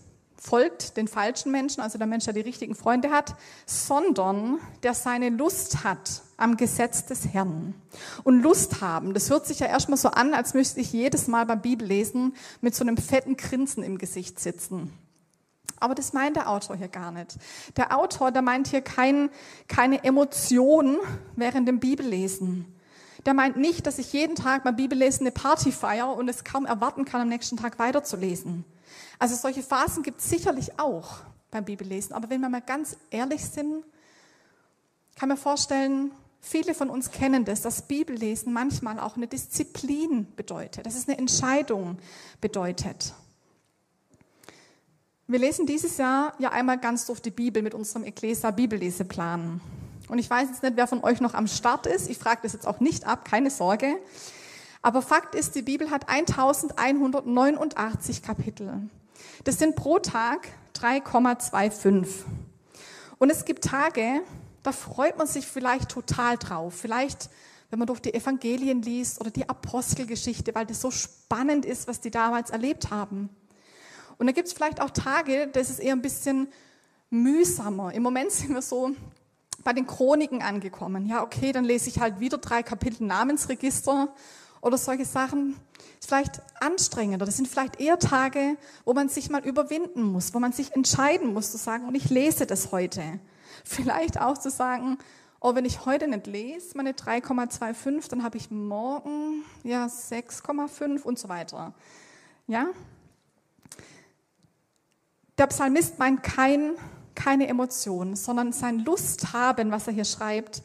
folgt 0.46 0.96
den 0.98 1.08
falschen 1.08 1.52
Menschen, 1.52 1.82
also 1.82 1.98
der 1.98 2.08
Mensch, 2.08 2.26
der 2.26 2.34
die 2.34 2.42
richtigen 2.42 2.76
Freunde 2.76 3.10
hat, 3.10 3.36
sondern 3.66 4.60
der 4.84 4.94
seine 4.94 5.30
Lust 5.30 5.84
hat 5.84 6.22
am 6.38 6.56
Gesetz 6.56 7.06
des 7.06 7.28
Herrn. 7.34 7.74
Und 8.24 8.42
Lust 8.42 8.82
haben, 8.82 9.14
das 9.14 9.30
hört 9.30 9.48
sich 9.48 9.60
ja 9.60 9.68
erstmal 9.68 9.98
so 9.98 10.10
an, 10.10 10.34
als 10.34 10.54
müsste 10.54 10.82
ich 10.82 10.94
jedes 10.94 11.28
Mal 11.28 11.46
beim 11.46 11.62
Bibellesen 11.62 12.36
mit 12.62 12.76
so 12.76 12.84
einem 12.84 12.98
fetten 12.98 13.38
Grinsen 13.38 13.84
im 13.84 13.98
Gesicht 13.98 14.40
sitzen. 14.40 14.94
Aber 15.80 15.96
das 15.96 16.14
meint 16.14 16.36
der 16.36 16.50
Autor 16.50 16.76
hier 16.76 16.88
gar 16.88 17.12
nicht. 17.12 17.38
Der 17.76 17.98
Autor, 17.98 18.32
der 18.32 18.42
meint 18.42 18.68
hier 18.68 18.82
kein, 18.82 19.30
keine 19.68 20.04
Emotion 20.04 20.98
während 21.36 21.68
dem 21.68 21.80
Bibellesen. 21.80 22.66
Der 23.26 23.34
meint 23.34 23.58
nicht, 23.58 23.88
dass 23.88 23.98
ich 23.98 24.14
jeden 24.14 24.36
Tag 24.36 24.64
beim 24.64 24.76
Bibellesen 24.76 25.22
eine 25.22 25.32
Party 25.32 25.72
feiere 25.72 26.16
und 26.16 26.30
es 26.30 26.44
kaum 26.44 26.66
erwarten 26.66 27.06
kann, 27.06 27.22
am 27.22 27.30
nächsten 27.30 27.58
Tag 27.58 27.80
weiterzulesen. 27.80 28.64
Also 29.18 29.36
solche 29.36 29.64
Phasen 29.64 30.04
gibt 30.04 30.20
es 30.20 30.30
sicherlich 30.30 30.80
auch 30.80 31.18
beim 31.50 31.66
Bibellesen. 31.66 32.14
Aber 32.14 32.30
wenn 32.30 32.42
wir 32.42 32.50
mal 32.50 32.62
ganz 32.62 32.98
ehrlich 33.10 33.44
sind, 33.44 33.84
kann 35.16 35.30
man 35.30 35.38
vorstellen, 35.38 36.12
viele 36.40 36.76
von 36.76 36.90
uns 36.90 37.10
kennen 37.10 37.46
das, 37.46 37.62
dass 37.62 37.88
Bibellesen 37.88 38.54
manchmal 38.54 39.00
auch 39.00 39.16
eine 39.16 39.28
Disziplin 39.28 40.28
bedeutet, 40.36 40.86
dass 40.86 40.96
es 40.96 41.08
eine 41.08 41.18
Entscheidung 41.18 41.98
bedeutet. 42.42 43.14
Wir 45.28 45.40
lesen 45.40 45.66
dieses 45.66 45.98
Jahr 45.98 46.34
ja 46.38 46.52
einmal 46.52 46.78
ganz 46.78 47.08
durch 47.08 47.20
die 47.20 47.32
Bibel 47.32 47.64
mit 47.64 47.74
unserem 47.74 48.04
Ecclesia 48.04 48.52
Bibelleseplan. 48.52 49.60
Und 50.08 50.20
ich 50.20 50.30
weiß 50.30 50.50
jetzt 50.50 50.64
nicht, 50.64 50.76
wer 50.76 50.88
von 50.88 51.04
euch 51.04 51.22
noch 51.22 51.34
am 51.34 51.48
Start 51.48 51.88
ist. 51.88 52.10
Ich 52.10 52.18
frage 52.18 52.42
das 52.44 52.54
jetzt 52.54 52.68
auch 52.68 52.80
nicht 52.80 53.06
ab, 53.06 53.26
keine 53.26 53.50
Sorge. 53.50 53.96
Aber 54.82 55.02
Fakt 55.02 55.34
ist, 55.34 55.56
die 55.56 55.64
Bibel 55.64 55.90
hat 55.90 56.10
1189 56.10 58.22
Kapitel. 58.22 58.90
Das 59.44 59.58
sind 59.58 59.76
pro 59.76 60.00
Tag 60.00 60.48
3,25. 60.76 62.08
Und 63.18 63.32
es 63.32 63.46
gibt 63.46 63.64
Tage, 63.64 64.22
da 64.62 64.72
freut 64.72 65.18
man 65.18 65.26
sich 65.26 65.48
vielleicht 65.48 65.90
total 65.90 66.38
drauf. 66.38 66.76
Vielleicht, 66.76 67.32
wenn 67.70 67.80
man 67.80 67.88
durch 67.88 68.00
die 68.00 68.14
Evangelien 68.14 68.84
liest 68.84 69.20
oder 69.22 69.32
die 69.32 69.50
Apostelgeschichte, 69.50 70.54
weil 70.54 70.68
das 70.68 70.82
so 70.82 70.92
spannend 70.92 71.66
ist, 71.66 71.88
was 71.88 72.02
die 72.02 72.12
damals 72.12 72.52
erlebt 72.52 72.92
haben. 72.92 73.30
Und 74.18 74.28
da 74.28 74.34
gibt 74.34 74.48
es 74.48 74.54
vielleicht 74.54 74.82
auch 74.82 74.92
Tage, 74.92 75.48
das 75.48 75.70
ist 75.70 75.80
eher 75.80 75.94
ein 75.94 76.02
bisschen 76.02 76.48
mühsamer. 77.10 77.94
Im 77.94 78.04
Moment 78.04 78.32
sind 78.32 78.54
wir 78.54 78.62
so 78.62 78.92
bei 79.64 79.74
den 79.74 79.88
Chroniken 79.88 80.42
angekommen. 80.42 81.06
Ja, 81.08 81.24
okay, 81.24 81.52
dann 81.52 81.66
lese 81.66 81.90
ich 81.90 82.00
halt 82.00 82.20
wieder 82.20 82.38
drei 82.38 82.64
Kapitel 82.64 83.06
Namensregister 83.06 84.10
oder 84.62 84.78
solche 84.78 85.06
Sachen 85.06 85.56
ist 86.00 86.08
vielleicht 86.08 86.42
anstrengender. 86.60 87.26
Das 87.26 87.38
sind 87.38 87.48
vielleicht 87.48 87.80
eher 87.80 88.00
Tage, 88.00 88.58
wo 88.84 88.94
man 88.94 89.10
sich 89.10 89.30
mal 89.30 89.46
überwinden 89.46 90.04
muss, 90.04 90.34
wo 90.34 90.40
man 90.40 90.52
sich 90.52 90.76
entscheiden 90.76 91.34
muss 91.34 91.52
zu 91.52 91.58
sagen, 91.58 91.88
und 91.88 91.96
ich 91.96 92.10
lese 92.10 92.46
das 92.46 92.72
heute. 92.72 93.20
Vielleicht 93.64 94.20
auch 94.20 94.38
zu 94.38 94.50
sagen, 94.50 94.98
oh, 95.40 95.56
wenn 95.56 95.66
ich 95.66 95.86
heute 95.86 96.08
nicht 96.08 96.28
lese, 96.28 96.76
meine 96.76 96.94
3,25, 96.94 98.10
dann 98.10 98.24
habe 98.24 98.38
ich 98.38 98.52
morgen 98.52 99.44
ja 99.64 99.86
6,5 99.86 101.04
und 101.04 101.20
so 101.20 101.30
weiter. 101.30 101.74
Ja? 102.48 102.68
Der 105.38 105.48
Psalmist 105.48 106.00
meint 106.00 106.24
kein, 106.24 106.72
keine 107.16 107.48
Emotion, 107.48 108.16
sondern 108.16 108.52
sein 108.52 108.80
Lust 108.80 109.34
haben, 109.34 109.72
was 109.72 109.88
er 109.88 109.94
hier 109.94 110.06
schreibt, 110.06 110.62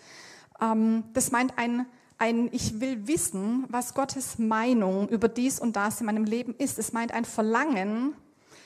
ähm, 0.61 1.05
das 1.13 1.31
meint 1.31 1.57
ein 1.57 1.87
ein 2.21 2.51
Ich 2.53 2.81
will 2.81 3.09
wissen, 3.09 3.65
was 3.69 3.95
Gottes 3.95 4.39
Meinung 4.39 5.09
über 5.09 5.27
dies 5.29 5.59
und 5.59 5.75
das 5.75 6.01
in 6.01 6.07
meinem 6.07 6.25
Leben 6.25 6.55
ist. 6.55 6.79
Es 6.79 6.93
meint 6.93 7.13
ein 7.13 7.25
Verlangen 7.25 8.15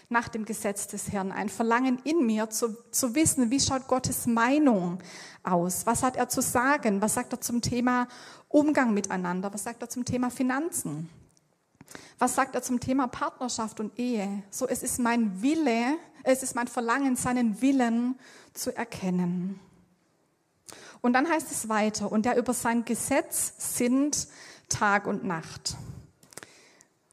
nach 0.09 0.29
dem 0.29 0.45
Gesetz 0.45 0.89
des 0.89 1.13
Herrn, 1.13 1.33
ein 1.33 1.49
Verlangen 1.49 2.01
in 2.05 2.27
mir 2.27 2.51
zu, 2.51 2.77
zu 2.91 3.15
wissen, 3.15 3.51
wie 3.51 3.61
schaut 3.61 3.87
Gottes 3.87 4.27
Meinung 4.27 4.99
aus? 5.45 5.87
Was 5.87 6.03
hat 6.03 6.17
er 6.17 6.29
zu 6.29 6.43
sagen? 6.43 7.01
Was 7.01 7.15
sagt 7.15 7.33
er 7.33 7.41
zum 7.41 7.63
Thema 7.63 8.09
Umgang 8.49 8.93
miteinander? 8.93 9.53
Was 9.55 9.63
sagt 9.63 9.83
er 9.83 9.89
zum 9.89 10.05
Thema 10.05 10.31
Finanzen? 10.31 11.09
Was 12.19 12.35
sagt 12.35 12.55
er 12.55 12.63
zum 12.63 12.81
Thema 12.81 13.07
Partnerschaft 13.09 13.81
und 13.81 13.99
Ehe? 13.99 14.43
So, 14.51 14.67
es 14.67 14.83
ist 14.83 14.99
mein 14.99 15.43
Wille, 15.43 15.97
es 16.23 16.43
ist 16.43 16.55
mein 16.55 16.69
Verlangen, 16.69 17.17
seinen 17.17 17.61
Willen 17.61 18.19
zu 18.53 18.77
erkennen. 18.77 19.61
Und 21.01 21.13
dann 21.13 21.29
heißt 21.29 21.51
es 21.51 21.69
weiter, 21.69 22.11
und 22.11 22.25
der 22.25 22.39
über 22.39 22.55
sein 22.55 22.85
Gesetz 22.85 23.77
sind 23.77 24.29
Tag 24.69 25.07
und 25.07 25.25
Nacht. 25.25 25.77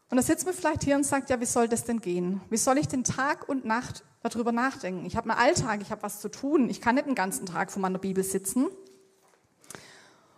Und 0.09 0.17
da 0.17 0.23
sitzt 0.23 0.45
man 0.45 0.53
vielleicht 0.53 0.83
hier 0.83 0.95
und 0.95 1.05
sagt, 1.05 1.29
ja, 1.29 1.39
wie 1.39 1.45
soll 1.45 1.67
das 1.67 1.83
denn 1.83 2.01
gehen? 2.01 2.41
Wie 2.49 2.57
soll 2.57 2.77
ich 2.77 2.87
den 2.87 3.03
Tag 3.03 3.47
und 3.47 3.65
Nacht 3.65 4.03
darüber 4.23 4.51
nachdenken? 4.51 5.05
Ich 5.05 5.15
habe 5.15 5.29
einen 5.29 5.39
Alltag, 5.39 5.81
ich 5.81 5.91
habe 5.91 6.03
was 6.03 6.19
zu 6.19 6.29
tun. 6.29 6.69
Ich 6.69 6.81
kann 6.81 6.95
nicht 6.95 7.07
den 7.07 7.15
ganzen 7.15 7.45
Tag 7.45 7.71
vor 7.71 7.81
meiner 7.81 7.97
Bibel 7.97 8.23
sitzen. 8.23 8.67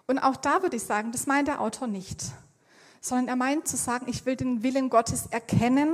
Und 0.06 0.19
auch 0.19 0.36
da 0.36 0.62
würde 0.62 0.76
ich 0.76 0.84
sagen, 0.84 1.12
das 1.12 1.28
meint 1.28 1.48
der 1.48 1.62
Autor 1.62 1.88
nicht, 1.88 2.24
sondern 3.04 3.28
er 3.28 3.36
meint 3.36 3.68
zu 3.68 3.76
sagen, 3.76 4.08
ich 4.08 4.26
will 4.26 4.38
den 4.38 4.63
Willen 4.63 4.89
Gottes 4.89 5.26
erkennen 5.30 5.94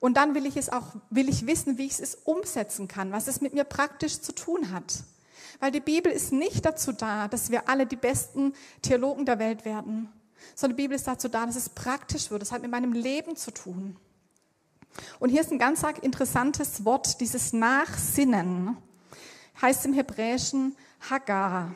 und 0.00 0.16
dann 0.16 0.34
will 0.34 0.44
ich 0.44 0.56
es 0.56 0.70
auch, 0.70 0.88
will 1.08 1.28
ich 1.28 1.46
wissen, 1.46 1.78
wie 1.78 1.86
ich 1.86 2.00
es 2.00 2.16
umsetzen 2.16 2.88
kann, 2.88 3.12
was 3.12 3.28
es 3.28 3.40
mit 3.40 3.54
mir 3.54 3.62
praktisch 3.62 4.20
zu 4.20 4.32
tun 4.32 4.72
hat. 4.72 5.04
Weil 5.60 5.70
die 5.70 5.80
Bibel 5.80 6.10
ist 6.10 6.32
nicht 6.32 6.64
dazu 6.64 6.90
da, 6.90 7.28
dass 7.28 7.52
wir 7.52 7.68
alle 7.68 7.86
die 7.86 7.96
besten 7.96 8.54
Theologen 8.82 9.24
der 9.24 9.38
Welt 9.38 9.64
werden, 9.64 10.08
sondern 10.56 10.76
die 10.76 10.82
Bibel 10.82 10.96
ist 10.96 11.06
dazu 11.06 11.28
da, 11.28 11.46
dass 11.46 11.54
es 11.54 11.68
praktisch 11.68 12.32
wird. 12.32 12.42
Das 12.42 12.50
hat 12.50 12.62
mit 12.62 12.72
meinem 12.72 12.92
Leben 12.92 13.36
zu 13.36 13.52
tun. 13.52 13.96
Und 15.20 15.28
hier 15.28 15.42
ist 15.42 15.52
ein 15.52 15.60
ganz 15.60 15.84
interessantes 16.02 16.84
Wort, 16.84 17.20
dieses 17.20 17.52
Nachsinnen. 17.52 18.76
Heißt 19.60 19.86
im 19.86 19.92
Hebräischen 19.92 20.74
Hagar. 21.08 21.72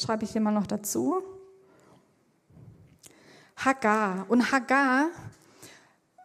Schreibe 0.00 0.24
ich 0.24 0.30
hier 0.30 0.40
mal 0.40 0.52
noch 0.52 0.66
dazu. 0.66 1.22
Hagar. 3.56 4.26
Und 4.28 4.52
Hagar 4.52 5.08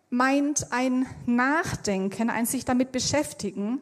meint 0.10 0.72
ein 0.72 1.06
Nachdenken, 1.26 2.30
ein 2.30 2.46
sich 2.46 2.66
damit 2.66 2.92
beschäftigen 2.92 3.82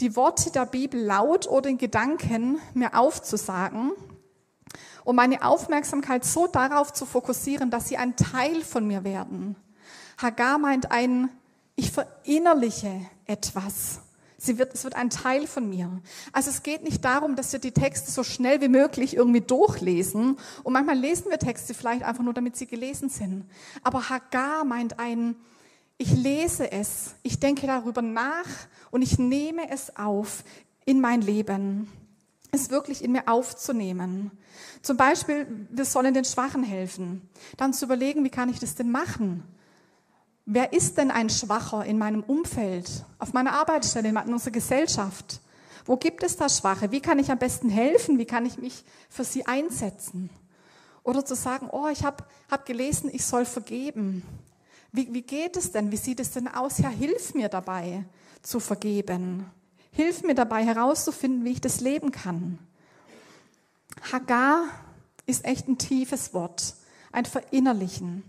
die 0.00 0.16
Worte 0.16 0.50
der 0.50 0.66
Bibel 0.66 1.00
laut 1.00 1.46
oder 1.48 1.70
in 1.70 1.78
Gedanken 1.78 2.58
mir 2.74 2.94
aufzusagen 2.98 3.92
und 5.04 5.16
meine 5.16 5.44
Aufmerksamkeit 5.44 6.24
so 6.24 6.46
darauf 6.46 6.92
zu 6.92 7.06
fokussieren, 7.06 7.70
dass 7.70 7.88
sie 7.88 7.96
ein 7.96 8.16
Teil 8.16 8.62
von 8.62 8.86
mir 8.86 9.04
werden. 9.04 9.56
Hagar 10.18 10.58
meint 10.58 10.90
ein, 10.90 11.30
ich 11.76 11.90
verinnerliche 11.90 13.00
etwas. 13.26 14.00
Sie 14.44 14.58
wird, 14.58 14.74
es 14.74 14.84
wird 14.84 14.94
ein 14.94 15.08
Teil 15.08 15.46
von 15.46 15.68
mir. 15.68 16.02
Also 16.32 16.50
es 16.50 16.62
geht 16.62 16.82
nicht 16.84 17.02
darum, 17.02 17.34
dass 17.34 17.52
wir 17.52 17.60
die 17.60 17.72
Texte 17.72 18.10
so 18.10 18.22
schnell 18.22 18.60
wie 18.60 18.68
möglich 18.68 19.16
irgendwie 19.16 19.40
durchlesen. 19.40 20.36
Und 20.62 20.72
manchmal 20.74 20.98
lesen 20.98 21.30
wir 21.30 21.38
Texte 21.38 21.72
vielleicht 21.72 22.02
einfach 22.02 22.22
nur, 22.22 22.34
damit 22.34 22.54
sie 22.56 22.66
gelesen 22.66 23.08
sind. 23.08 23.46
Aber 23.82 24.10
Hagar 24.10 24.64
meint 24.64 24.98
ein, 24.98 25.34
ich 25.96 26.12
lese 26.12 26.70
es, 26.70 27.14
ich 27.22 27.40
denke 27.40 27.66
darüber 27.66 28.02
nach 28.02 28.48
und 28.90 29.00
ich 29.00 29.18
nehme 29.18 29.70
es 29.70 29.96
auf 29.96 30.44
in 30.84 31.00
mein 31.00 31.22
Leben. 31.22 31.90
Es 32.50 32.68
wirklich 32.68 33.02
in 33.02 33.12
mir 33.12 33.26
aufzunehmen. 33.26 34.30
Zum 34.82 34.98
Beispiel, 34.98 35.46
wir 35.70 35.86
sollen 35.86 36.12
den 36.12 36.26
Schwachen 36.26 36.64
helfen. 36.64 37.28
Dann 37.56 37.72
zu 37.72 37.86
überlegen, 37.86 38.24
wie 38.24 38.30
kann 38.30 38.50
ich 38.50 38.58
das 38.58 38.74
denn 38.74 38.90
machen? 38.90 39.42
Wer 40.46 40.72
ist 40.74 40.98
denn 40.98 41.10
ein 41.10 41.30
Schwacher 41.30 41.84
in 41.84 41.96
meinem 41.96 42.22
Umfeld, 42.22 43.04
auf 43.18 43.32
meiner 43.32 43.52
Arbeitsstelle, 43.52 44.08
in 44.08 44.16
unserer 44.16 44.50
Gesellschaft? 44.50 45.40
Wo 45.86 45.96
gibt 45.96 46.22
es 46.22 46.36
da 46.36 46.48
Schwache? 46.48 46.90
Wie 46.90 47.00
kann 47.00 47.18
ich 47.18 47.30
am 47.30 47.38
besten 47.38 47.70
helfen? 47.70 48.18
Wie 48.18 48.26
kann 48.26 48.44
ich 48.44 48.58
mich 48.58 48.84
für 49.08 49.24
sie 49.24 49.46
einsetzen? 49.46 50.30
Oder 51.02 51.24
zu 51.24 51.34
sagen, 51.34 51.68
oh, 51.70 51.88
ich 51.88 52.04
habe 52.04 52.24
hab 52.50 52.66
gelesen, 52.66 53.10
ich 53.12 53.24
soll 53.24 53.44
vergeben. 53.44 54.22
Wie, 54.92 55.12
wie 55.12 55.22
geht 55.22 55.56
es 55.56 55.72
denn? 55.72 55.90
Wie 55.92 55.96
sieht 55.96 56.20
es 56.20 56.30
denn 56.30 56.48
aus? 56.48 56.78
Ja, 56.78 56.88
hilf 56.88 57.34
mir 57.34 57.48
dabei 57.48 58.04
zu 58.42 58.60
vergeben. 58.60 59.50
Hilf 59.92 60.22
mir 60.22 60.34
dabei 60.34 60.64
herauszufinden, 60.64 61.44
wie 61.44 61.52
ich 61.52 61.60
das 61.60 61.80
leben 61.80 62.10
kann. 62.10 62.58
Hagar 64.12 64.64
ist 65.26 65.44
echt 65.44 65.68
ein 65.68 65.78
tiefes 65.78 66.34
Wort, 66.34 66.74
ein 67.14 67.24
Verinnerlichen. 67.24 68.22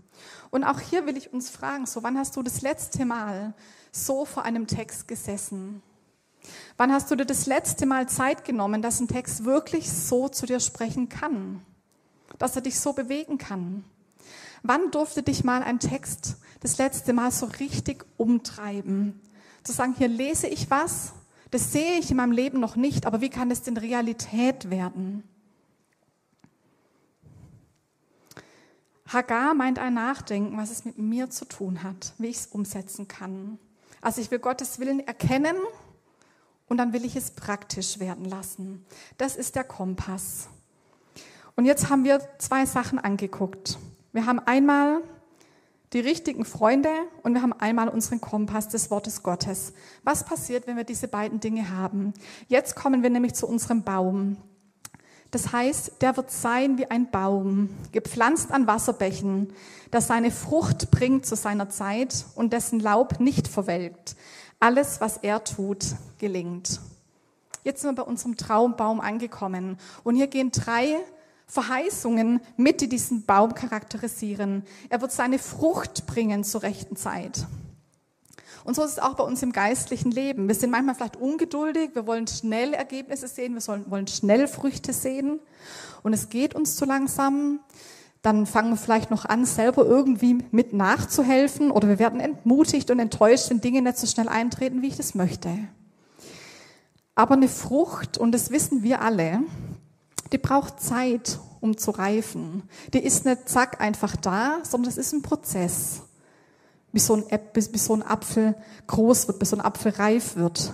Und 0.50 0.64
auch 0.64 0.80
hier 0.80 1.06
will 1.06 1.16
ich 1.16 1.32
uns 1.32 1.50
fragen, 1.50 1.86
so 1.86 2.02
wann 2.02 2.18
hast 2.18 2.36
du 2.36 2.42
das 2.42 2.62
letzte 2.62 3.04
Mal 3.04 3.54
so 3.92 4.24
vor 4.24 4.44
einem 4.44 4.66
Text 4.66 5.08
gesessen? 5.08 5.82
Wann 6.76 6.92
hast 6.92 7.10
du 7.10 7.16
dir 7.16 7.24
das 7.24 7.46
letzte 7.46 7.86
Mal 7.86 8.08
Zeit 8.08 8.44
genommen, 8.44 8.82
dass 8.82 9.00
ein 9.00 9.08
Text 9.08 9.44
wirklich 9.44 9.90
so 9.90 10.28
zu 10.28 10.46
dir 10.46 10.60
sprechen 10.60 11.08
kann? 11.08 11.62
Dass 12.38 12.56
er 12.56 12.62
dich 12.62 12.78
so 12.78 12.92
bewegen 12.92 13.38
kann? 13.38 13.84
Wann 14.62 14.90
durfte 14.90 15.22
dich 15.22 15.44
mal 15.44 15.62
ein 15.62 15.78
Text 15.78 16.36
das 16.60 16.78
letzte 16.78 17.12
Mal 17.12 17.30
so 17.30 17.46
richtig 17.46 18.04
umtreiben? 18.16 19.20
Zu 19.62 19.72
sagen, 19.72 19.94
hier 19.96 20.08
lese 20.08 20.46
ich 20.46 20.70
was, 20.70 21.12
das 21.50 21.72
sehe 21.72 21.98
ich 21.98 22.10
in 22.10 22.16
meinem 22.16 22.32
Leben 22.32 22.60
noch 22.60 22.76
nicht, 22.76 23.06
aber 23.06 23.20
wie 23.20 23.30
kann 23.30 23.50
es 23.50 23.62
denn 23.62 23.76
Realität 23.76 24.70
werden? 24.70 25.24
Hagar 29.08 29.54
meint 29.54 29.78
ein 29.78 29.94
Nachdenken, 29.94 30.56
was 30.56 30.70
es 30.70 30.84
mit 30.84 30.98
mir 30.98 31.30
zu 31.30 31.44
tun 31.44 31.82
hat, 31.82 32.14
wie 32.18 32.26
ich 32.26 32.36
es 32.36 32.46
umsetzen 32.46 33.08
kann. 33.08 33.58
Also 34.00 34.20
ich 34.20 34.30
will 34.30 34.38
Gottes 34.38 34.78
Willen 34.78 35.00
erkennen 35.00 35.56
und 36.68 36.78
dann 36.78 36.92
will 36.92 37.04
ich 37.04 37.16
es 37.16 37.30
praktisch 37.30 37.98
werden 38.00 38.24
lassen. 38.24 38.84
Das 39.18 39.36
ist 39.36 39.54
der 39.54 39.64
Kompass. 39.64 40.48
Und 41.54 41.64
jetzt 41.64 41.88
haben 41.88 42.04
wir 42.04 42.20
zwei 42.38 42.66
Sachen 42.66 42.98
angeguckt. 42.98 43.78
Wir 44.12 44.26
haben 44.26 44.40
einmal 44.40 45.00
die 45.92 46.00
richtigen 46.00 46.44
Freunde 46.44 46.90
und 47.22 47.34
wir 47.34 47.42
haben 47.42 47.52
einmal 47.52 47.88
unseren 47.88 48.20
Kompass 48.20 48.68
des 48.68 48.90
Wortes 48.90 49.22
Gottes. 49.22 49.72
Was 50.02 50.24
passiert, 50.24 50.66
wenn 50.66 50.76
wir 50.76 50.84
diese 50.84 51.08
beiden 51.08 51.40
Dinge 51.40 51.70
haben? 51.70 52.12
Jetzt 52.48 52.74
kommen 52.74 53.02
wir 53.02 53.10
nämlich 53.10 53.34
zu 53.34 53.46
unserem 53.46 53.82
Baum. 53.82 54.36
Das 55.36 55.52
heißt, 55.52 56.00
der 56.00 56.16
wird 56.16 56.30
sein 56.30 56.78
wie 56.78 56.86
ein 56.86 57.10
Baum, 57.10 57.68
gepflanzt 57.92 58.52
an 58.52 58.66
Wasserbächen, 58.66 59.52
der 59.92 60.00
seine 60.00 60.30
Frucht 60.30 60.90
bringt 60.90 61.26
zu 61.26 61.36
seiner 61.36 61.68
Zeit 61.68 62.24
und 62.36 62.54
dessen 62.54 62.80
Laub 62.80 63.20
nicht 63.20 63.46
verwelkt. 63.46 64.16
Alles, 64.60 64.98
was 65.02 65.18
er 65.18 65.44
tut, 65.44 65.84
gelingt. 66.16 66.80
Jetzt 67.64 67.82
sind 67.82 67.90
wir 67.90 68.02
bei 68.02 68.10
unserem 68.10 68.38
Traumbaum 68.38 68.98
angekommen. 68.98 69.76
Und 70.04 70.16
hier 70.16 70.28
gehen 70.28 70.52
drei 70.52 70.96
Verheißungen 71.46 72.40
mit, 72.56 72.80
die 72.80 72.88
diesen 72.88 73.26
Baum 73.26 73.52
charakterisieren. 73.52 74.64
Er 74.88 75.02
wird 75.02 75.12
seine 75.12 75.38
Frucht 75.38 76.06
bringen 76.06 76.44
zur 76.44 76.62
rechten 76.62 76.96
Zeit. 76.96 77.46
Und 78.66 78.74
so 78.74 78.82
ist 78.82 78.90
es 78.90 78.98
auch 78.98 79.14
bei 79.14 79.22
uns 79.22 79.44
im 79.44 79.52
geistlichen 79.52 80.10
Leben. 80.10 80.48
Wir 80.48 80.54
sind 80.56 80.70
manchmal 80.70 80.96
vielleicht 80.96 81.16
ungeduldig, 81.16 81.90
wir 81.94 82.04
wollen 82.08 82.26
schnell 82.26 82.74
Ergebnisse 82.74 83.28
sehen, 83.28 83.54
wir 83.54 83.60
sollen, 83.60 83.88
wollen 83.88 84.08
schnell 84.08 84.48
Früchte 84.48 84.92
sehen 84.92 85.38
und 86.02 86.12
es 86.12 86.30
geht 86.30 86.56
uns 86.56 86.74
zu 86.74 86.84
langsam. 86.84 87.60
Dann 88.22 88.44
fangen 88.44 88.70
wir 88.70 88.76
vielleicht 88.76 89.12
noch 89.12 89.24
an, 89.24 89.44
selber 89.44 89.86
irgendwie 89.86 90.44
mit 90.50 90.72
nachzuhelfen 90.72 91.70
oder 91.70 91.86
wir 91.86 92.00
werden 92.00 92.18
entmutigt 92.18 92.90
und 92.90 92.98
enttäuscht, 92.98 93.50
wenn 93.50 93.60
Dinge 93.60 93.82
nicht 93.82 93.98
so 93.98 94.08
schnell 94.08 94.28
eintreten, 94.28 94.82
wie 94.82 94.88
ich 94.88 94.96
das 94.96 95.14
möchte. 95.14 95.48
Aber 97.14 97.34
eine 97.34 97.48
Frucht, 97.48 98.18
und 98.18 98.32
das 98.32 98.50
wissen 98.50 98.82
wir 98.82 99.00
alle, 99.00 99.44
die 100.32 100.38
braucht 100.38 100.80
Zeit, 100.80 101.38
um 101.60 101.78
zu 101.78 101.92
reifen. 101.92 102.64
Die 102.92 102.98
ist 102.98 103.26
nicht 103.26 103.48
zack 103.48 103.80
einfach 103.80 104.16
da, 104.16 104.58
sondern 104.64 104.90
es 104.90 104.98
ist 104.98 105.12
ein 105.12 105.22
Prozess 105.22 106.02
bis 106.96 107.08
so 107.08 107.16
ein, 107.16 107.24
bis, 107.52 107.68
bis 107.68 107.84
so 107.84 107.92
ein 107.92 108.02
Apfel 108.02 108.54
groß 108.86 109.28
wird, 109.28 109.38
bis 109.38 109.50
so 109.50 109.58
ein 109.58 109.60
Apfel 109.60 109.92
reif 109.92 110.34
wird. 110.36 110.72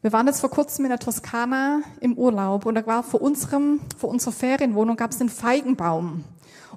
Wir 0.00 0.12
waren 0.12 0.28
jetzt 0.28 0.38
vor 0.38 0.50
kurzem 0.50 0.84
in 0.84 0.90
der 0.90 1.00
Toskana 1.00 1.80
im 2.00 2.16
Urlaub 2.16 2.66
und 2.66 2.76
da 2.76 2.86
war 2.86 3.02
vor 3.02 3.20
unserem, 3.20 3.80
vor 3.98 4.10
unserer 4.10 4.30
Ferienwohnung 4.30 4.94
gab 4.94 5.10
es 5.10 5.20
einen 5.20 5.28
Feigenbaum. 5.28 6.22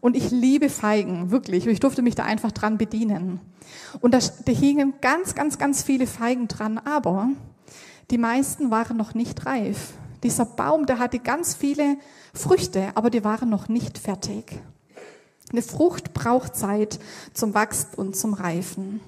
Und 0.01 0.15
ich 0.15 0.32
liebe 0.32 0.69
Feigen, 0.69 1.29
wirklich. 1.29 1.67
Ich 1.67 1.79
durfte 1.79 2.01
mich 2.01 2.15
da 2.15 2.23
einfach 2.23 2.51
dran 2.51 2.79
bedienen. 2.79 3.39
Und 4.01 4.15
da, 4.15 4.17
da 4.17 4.51
hingen 4.51 4.95
ganz, 4.99 5.36
ganz, 5.36 5.60
ganz 5.60 5.84
viele 5.84 6.08
Feigen 6.08 6.47
dran, 6.47 6.79
aber 6.79 7.29
die 8.10 8.17
meisten 8.17 8.71
waren 8.71 8.97
noch 8.97 9.13
nicht 9.13 9.45
reif. 9.45 9.93
Dieser 10.23 10.45
Baum, 10.45 10.88
der 10.88 10.97
hatte 10.97 11.19
ganz 11.19 11.53
viele 11.53 11.97
Früchte, 12.34 12.88
aber 12.95 13.12
die 13.12 13.23
waren 13.23 13.51
noch 13.51 13.67
nicht 13.67 13.99
fertig. 13.99 14.63
Eine 15.54 15.62
Frucht 15.62 16.16
braucht 16.16 16.56
Zeit 16.56 17.00
zum 17.34 17.54
Wachsen 17.54 17.89
und 17.96 18.16
zum 18.16 18.34
Reifen. 18.34 19.02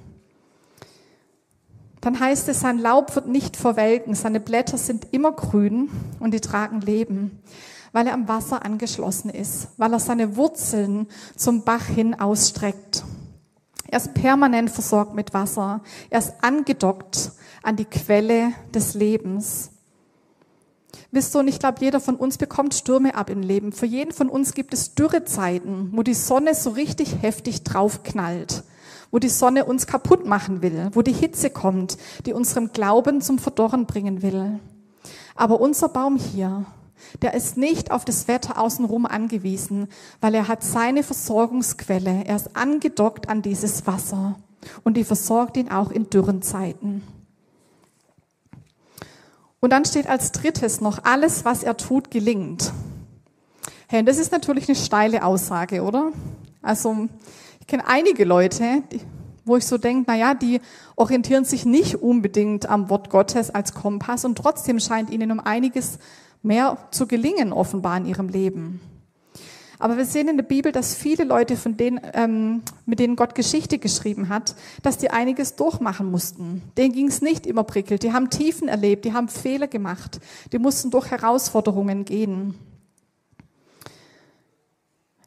Dann 2.01 2.19
heißt 2.19 2.47
es, 2.49 2.59
sein 2.59 2.77
Laub 2.77 3.15
wird 3.15 3.27
nicht 3.27 3.57
verwelken, 3.57 4.13
seine 4.13 4.39
Blätter 4.39 4.77
sind 4.77 5.07
immer 5.11 5.31
grün 5.31 5.89
und 6.19 6.35
die 6.35 6.39
tragen 6.39 6.81
Leben, 6.81 7.41
weil 7.93 8.05
er 8.05 8.13
am 8.13 8.27
Wasser 8.27 8.63
angeschlossen 8.63 9.31
ist, 9.31 9.69
weil 9.77 9.91
er 9.91 9.99
seine 9.99 10.35
Wurzeln 10.35 11.07
zum 11.35 11.63
Bach 11.63 11.85
hin 11.85 12.13
ausstreckt. 12.13 13.03
Er 13.87 13.97
ist 13.97 14.13
permanent 14.13 14.69
versorgt 14.69 15.15
mit 15.15 15.33
Wasser. 15.33 15.81
Er 16.11 16.19
ist 16.19 16.33
angedockt 16.41 17.31
an 17.63 17.75
die 17.75 17.85
Quelle 17.85 18.51
des 18.71 18.93
Lebens. 18.93 19.71
Wisst 21.11 21.35
ihr, 21.35 21.39
und 21.39 21.47
ich 21.47 21.59
glaube, 21.59 21.77
jeder 21.81 21.99
von 21.99 22.15
uns 22.15 22.37
bekommt 22.37 22.73
Stürme 22.73 23.15
ab 23.15 23.29
im 23.29 23.41
Leben. 23.41 23.71
Für 23.71 23.85
jeden 23.85 24.11
von 24.11 24.29
uns 24.29 24.53
gibt 24.53 24.73
es 24.73 24.95
Dürrezeiten, 24.95 25.89
wo 25.93 26.03
die 26.03 26.13
Sonne 26.13 26.55
so 26.55 26.71
richtig 26.71 27.21
heftig 27.21 27.63
draufknallt, 27.63 28.63
wo 29.11 29.19
die 29.19 29.29
Sonne 29.29 29.65
uns 29.65 29.87
kaputt 29.87 30.25
machen 30.25 30.61
will, 30.61 30.89
wo 30.93 31.01
die 31.01 31.13
Hitze 31.13 31.49
kommt, 31.49 31.97
die 32.25 32.33
unserem 32.33 32.71
Glauben 32.73 33.21
zum 33.21 33.39
Verdorren 33.39 33.85
bringen 33.85 34.21
will. 34.21 34.59
Aber 35.35 35.61
unser 35.61 35.89
Baum 35.89 36.17
hier, 36.17 36.65
der 37.21 37.33
ist 37.33 37.57
nicht 37.57 37.91
auf 37.91 38.05
das 38.05 38.27
Wetter 38.27 38.59
außenrum 38.59 39.05
angewiesen, 39.05 39.87
weil 40.21 40.33
er 40.33 40.47
hat 40.47 40.63
seine 40.63 41.03
Versorgungsquelle. 41.03 42.23
Er 42.25 42.35
ist 42.35 42.55
angedockt 42.55 43.29
an 43.29 43.41
dieses 43.41 43.85
Wasser 43.87 44.35
und 44.83 44.97
die 44.97 45.03
versorgt 45.03 45.57
ihn 45.57 45.69
auch 45.69 45.91
in 45.91 46.09
dürren 46.09 46.41
Zeiten. 46.41 47.03
Und 49.65 49.71
dann 49.71 49.83
steht 49.83 50.07
als 50.07 50.31
drittes 50.31 50.79
noch, 50.79 51.05
alles, 51.05 51.43
was 51.43 51.63
er 51.63 51.75
tut, 51.75 52.11
gelingt. 52.11 52.71
Hey, 53.87 54.05
das 54.05 54.19
ist 54.19 54.31
natürlich 54.31 54.69
eine 54.69 54.75
steile 54.75 55.25
Aussage, 55.25 55.81
oder? 55.81 56.11
Also, 56.61 57.07
ich 57.59 57.65
kenne 57.65 57.87
einige 57.87 58.25
Leute, 58.25 58.83
die, 58.91 59.01
wo 59.43 59.57
ich 59.57 59.65
so 59.65 59.79
denke, 59.79 60.03
na 60.05 60.15
ja, 60.15 60.35
die 60.35 60.61
orientieren 60.95 61.45
sich 61.45 61.65
nicht 61.65 61.95
unbedingt 61.95 62.69
am 62.69 62.91
Wort 62.91 63.09
Gottes 63.09 63.49
als 63.49 63.73
Kompass 63.73 64.23
und 64.23 64.37
trotzdem 64.37 64.79
scheint 64.79 65.09
ihnen 65.09 65.31
um 65.31 65.39
einiges 65.39 65.97
mehr 66.43 66.77
zu 66.91 67.07
gelingen, 67.07 67.51
offenbar 67.51 67.97
in 67.97 68.05
ihrem 68.05 68.29
Leben. 68.29 68.81
Aber 69.79 69.97
wir 69.97 70.05
sehen 70.05 70.27
in 70.27 70.37
der 70.37 70.43
Bibel, 70.43 70.71
dass 70.71 70.95
viele 70.95 71.23
Leute, 71.23 71.57
von 71.57 71.77
denen, 71.77 71.99
ähm, 72.13 72.61
mit 72.85 72.99
denen 72.99 73.15
Gott 73.15 73.35
Geschichte 73.35 73.77
geschrieben 73.77 74.29
hat, 74.29 74.55
dass 74.83 74.97
die 74.97 75.11
einiges 75.11 75.55
durchmachen 75.55 76.09
mussten. 76.09 76.61
Denen 76.77 76.93
ging 76.93 77.07
es 77.07 77.21
nicht 77.21 77.45
immer 77.45 77.63
prickelt. 77.63 78.03
Die 78.03 78.13
haben 78.13 78.29
Tiefen 78.29 78.67
erlebt, 78.67 79.05
die 79.05 79.13
haben 79.13 79.27
Fehler 79.27 79.67
gemacht, 79.67 80.19
die 80.51 80.59
mussten 80.59 80.91
durch 80.91 81.11
Herausforderungen 81.11 82.05
gehen. 82.05 82.55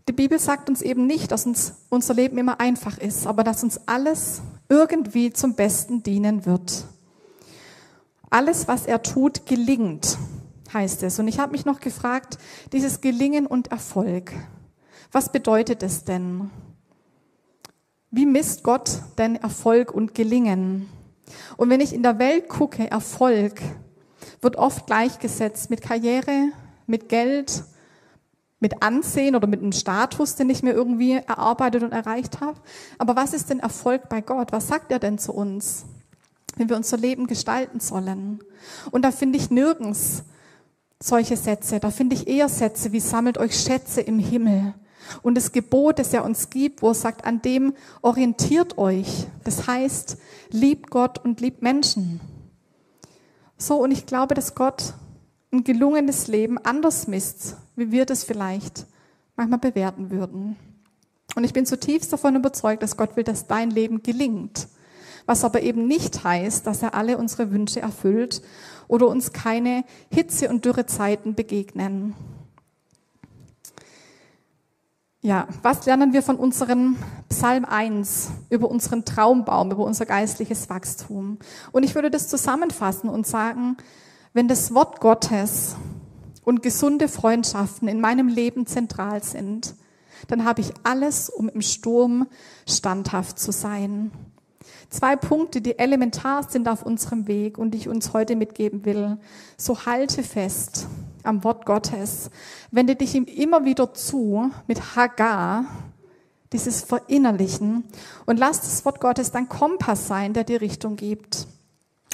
Die 0.09 0.13
Bibel 0.13 0.39
sagt 0.39 0.71
uns 0.71 0.81
eben 0.81 1.07
nicht, 1.07 1.31
dass 1.31 1.45
uns 1.45 1.75
unser 1.91 2.15
Leben 2.15 2.39
immer 2.39 2.61
einfach 2.61 2.97
ist, 2.97 3.27
aber 3.27 3.45
dass 3.45 3.63
uns 3.63 3.79
alles 3.87 4.41
irgendwie 4.71 5.33
zum 5.35 5.55
Besten 5.55 6.03
dienen 6.03 6.47
wird. 6.47 6.85
Alles, 8.31 8.69
was 8.69 8.87
er 8.87 9.03
tut, 9.03 9.45
gelingt 9.45 10.17
heißt 10.73 11.03
es. 11.03 11.19
Und 11.19 11.29
ich 11.29 11.39
habe 11.39 11.53
mich 11.53 11.65
noch 11.65 11.81
gefragt, 11.81 12.39
dieses 12.73 13.01
Gelingen 13.01 13.47
und 13.47 13.69
Erfolg, 13.69 14.33
was 15.13 15.33
bedeutet 15.33 15.83
es 15.83 16.05
denn? 16.05 16.51
Wie 18.11 18.27
misst 18.27 18.63
Gott 18.63 19.03
denn 19.19 19.37
Erfolg 19.37 19.93
und 19.93 20.15
Gelingen? 20.15 20.89
Und 21.57 21.71
wenn 21.71 21.81
ich 21.81 21.93
in 21.93 22.03
der 22.03 22.19
Welt 22.19 22.49
gucke, 22.49 22.91
Erfolg 22.91 23.61
wird 24.41 24.57
oft 24.57 24.87
gleichgesetzt 24.87 25.71
mit 25.71 25.83
Karriere, 25.83 26.53
mit 26.87 27.09
Geld, 27.09 27.65
mit 28.61 28.83
Ansehen 28.83 29.37
oder 29.37 29.47
mit 29.47 29.61
einem 29.61 29.73
Status, 29.73 30.35
den 30.35 30.51
ich 30.51 30.63
mir 30.63 30.73
irgendwie 30.73 31.13
erarbeitet 31.13 31.83
und 31.83 31.93
erreicht 31.93 32.41
habe. 32.41 32.59
Aber 32.99 33.15
was 33.15 33.33
ist 33.33 33.51
denn 33.51 33.61
Erfolg 33.61 34.09
bei 34.09 34.21
Gott? 34.21 34.53
Was 34.53 34.69
sagt 34.69 34.91
er 34.91 34.99
denn 34.99 35.19
zu 35.19 35.33
uns, 35.33 35.85
wenn 36.57 36.69
wir 36.69 36.77
unser 36.77 36.97
Leben 36.97 37.27
gestalten 37.27 37.79
sollen? 37.79 38.41
Und 38.91 39.03
da 39.03 39.13
finde 39.13 39.39
ich 39.39 39.51
nirgends 39.51 40.25
solche 41.01 41.37
Sätze. 41.37 41.81
Da 41.81 41.91
finde 41.91 42.17
ich 42.17 42.29
eher 42.29 42.49
Sätze 42.49 42.93
wie 42.93 43.01
sammelt 43.01 43.39
euch 43.39 43.59
Schätze 43.59 44.01
im 44.01 44.19
Himmel. 44.19 44.75
Und 45.23 45.37
das 45.37 45.53
Gebot, 45.53 45.99
das 45.99 46.13
er 46.13 46.25
uns 46.25 46.51
gibt, 46.51 46.83
wo 46.83 46.89
er 46.89 46.95
sagt, 46.95 47.25
an 47.25 47.41
dem 47.41 47.75
orientiert 48.03 48.77
euch. 48.79 49.27
Das 49.45 49.67
heißt, 49.67 50.19
liebt 50.51 50.91
Gott 50.91 51.25
und 51.25 51.41
liebt 51.41 51.63
Menschen. 51.63 52.21
So, 53.57 53.83
und 53.83 53.91
ich 53.91 54.07
glaube, 54.07 54.35
dass 54.35 54.55
Gott 54.55 54.95
ein 55.51 55.65
gelungenes 55.65 56.27
Leben 56.29 56.59
anders 56.59 57.07
misst, 57.07 57.57
wie 57.75 57.91
wir 57.91 58.05
das 58.05 58.23
vielleicht 58.23 58.87
manchmal 59.35 59.61
bewerten 59.61 60.11
würden. 60.11 60.57
Und 61.35 61.45
ich 61.45 61.53
bin 61.53 61.65
zutiefst 61.65 62.13
davon 62.13 62.37
überzeugt, 62.37 62.83
dass 62.83 62.97
Gott 62.97 63.17
will, 63.17 63.25
dass 63.25 63.47
dein 63.47 63.71
Leben 63.71 64.03
gelingt. 64.03 64.69
Was 65.27 65.45
aber 65.45 65.63
eben 65.63 65.87
nicht 65.87 66.25
heißt, 66.25 66.67
dass 66.67 66.83
er 66.83 66.95
alle 66.95 67.19
unsere 67.19 67.51
Wünsche 67.51 67.81
erfüllt 67.81 68.43
oder 68.89 69.07
uns 69.07 69.33
keine 69.33 69.85
Hitze- 70.11 70.49
und 70.49 70.65
Dürrezeiten 70.65 71.35
begegnen. 71.35 72.15
Ja, 75.21 75.49
was 75.63 75.85
lernen 75.85 76.13
wir 76.13 76.23
von 76.23 76.37
unserem 76.37 76.97
Psalm 77.29 77.65
1 77.65 78.31
über 78.51 78.71
unseren 78.71 79.05
Traumbaum, 79.05 79.73
über 79.73 79.85
unser 79.85 80.07
geistliches 80.07 80.71
Wachstum? 80.71 81.39
Und 81.73 81.83
ich 81.83 81.95
würde 81.95 82.11
das 82.11 82.29
zusammenfassen 82.29 83.11
und 83.11 83.27
sagen, 83.27 83.77
wenn 84.33 84.47
das 84.47 84.73
Wort 84.75 85.01
Gottes 85.01 85.75
und 86.45 86.63
gesunde 86.63 87.09
Freundschaften 87.09 87.89
in 87.89 88.01
meinem 88.01 88.29
Leben 88.29 88.67
zentral 88.67 89.23
sind, 89.23 89.75
dann 90.29 90.45
habe 90.45 90.61
ich 90.61 90.73
alles, 90.85 91.29
um 91.29 91.49
im 91.49 91.63
Sturm 91.63 92.29
standhaft 92.67 93.39
zu 93.39 93.53
sein. 93.53 94.13
Zwei 94.91 95.17
Punkte, 95.17 95.61
die 95.61 95.79
elementar 95.79 96.49
sind 96.49 96.67
auf 96.67 96.83
unserem 96.83 97.27
Weg 97.27 97.59
und 97.59 97.73
die 97.73 97.79
ich 97.79 97.89
uns 97.89 98.15
heute 98.15 98.37
mitgeben 98.37 98.87
will. 98.87 99.19
So 99.59 99.85
halte 99.85 100.23
fest 100.23 100.87
am 101.25 101.45
Wort 101.45 101.67
Gottes. 101.67 102.31
Wende 102.71 102.97
dich 102.97 103.15
ihm 103.15 103.25
immer 103.25 103.65
wieder 103.65 103.93
zu 103.93 104.51
mit 104.67 104.97
Hagar, 104.97 105.67
dieses 106.55 106.83
Verinnerlichen 106.83 107.85
und 108.25 108.39
lass 108.39 108.61
das 108.61 108.85
Wort 108.87 109.01
Gottes 109.01 109.31
dein 109.31 109.51
Kompass 109.51 110.09
sein, 110.09 110.33
der 110.33 110.45
dir 110.45 110.63
Richtung 110.63 110.97
gibt. 110.97 111.47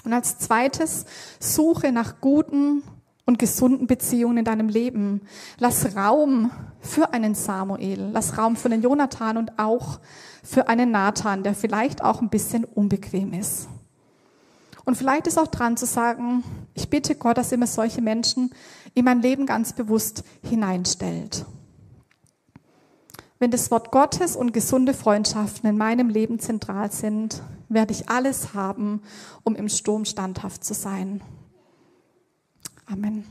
Und 0.04 0.12
als 0.12 0.38
zweites, 0.38 1.06
suche 1.38 1.92
nach 1.92 2.20
guten 2.20 2.82
und 3.24 3.38
gesunden 3.38 3.86
Beziehungen 3.86 4.38
in 4.38 4.44
deinem 4.44 4.68
Leben. 4.68 5.22
Lass 5.58 5.96
Raum 5.96 6.50
für 6.80 7.12
einen 7.14 7.34
Samuel, 7.34 8.10
lass 8.12 8.36
Raum 8.36 8.56
für 8.56 8.66
einen 8.66 8.82
Jonathan 8.82 9.36
und 9.36 9.58
auch 9.58 10.00
für 10.44 10.68
einen 10.68 10.92
Nathan, 10.92 11.42
der 11.42 11.54
vielleicht 11.54 12.04
auch 12.04 12.20
ein 12.20 12.28
bisschen 12.28 12.64
unbequem 12.64 13.32
ist. 13.32 13.68
Und 14.84 14.96
vielleicht 14.96 15.26
ist 15.26 15.38
auch 15.38 15.46
dran 15.46 15.76
zu 15.76 15.86
sagen, 15.86 16.44
ich 16.74 16.90
bitte 16.90 17.14
Gott, 17.14 17.38
dass 17.38 17.50
er 17.50 17.58
mir 17.58 17.66
solche 17.66 18.02
Menschen 18.02 18.50
in 18.92 19.04
mein 19.04 19.22
Leben 19.22 19.46
ganz 19.46 19.72
bewusst 19.72 20.22
hineinstellt. 20.42 21.46
Wenn 23.38 23.50
das 23.50 23.70
Wort 23.70 23.90
Gottes 23.90 24.36
und 24.36 24.52
gesunde 24.52 24.94
Freundschaften 24.94 25.68
in 25.68 25.76
meinem 25.76 26.08
Leben 26.08 26.38
zentral 26.38 26.92
sind, 26.92 27.42
werde 27.68 27.92
ich 27.92 28.08
alles 28.08 28.54
haben, 28.54 29.02
um 29.42 29.56
im 29.56 29.68
Sturm 29.68 30.04
standhaft 30.04 30.64
zu 30.64 30.74
sein. 30.74 31.22
Amen. 32.86 33.24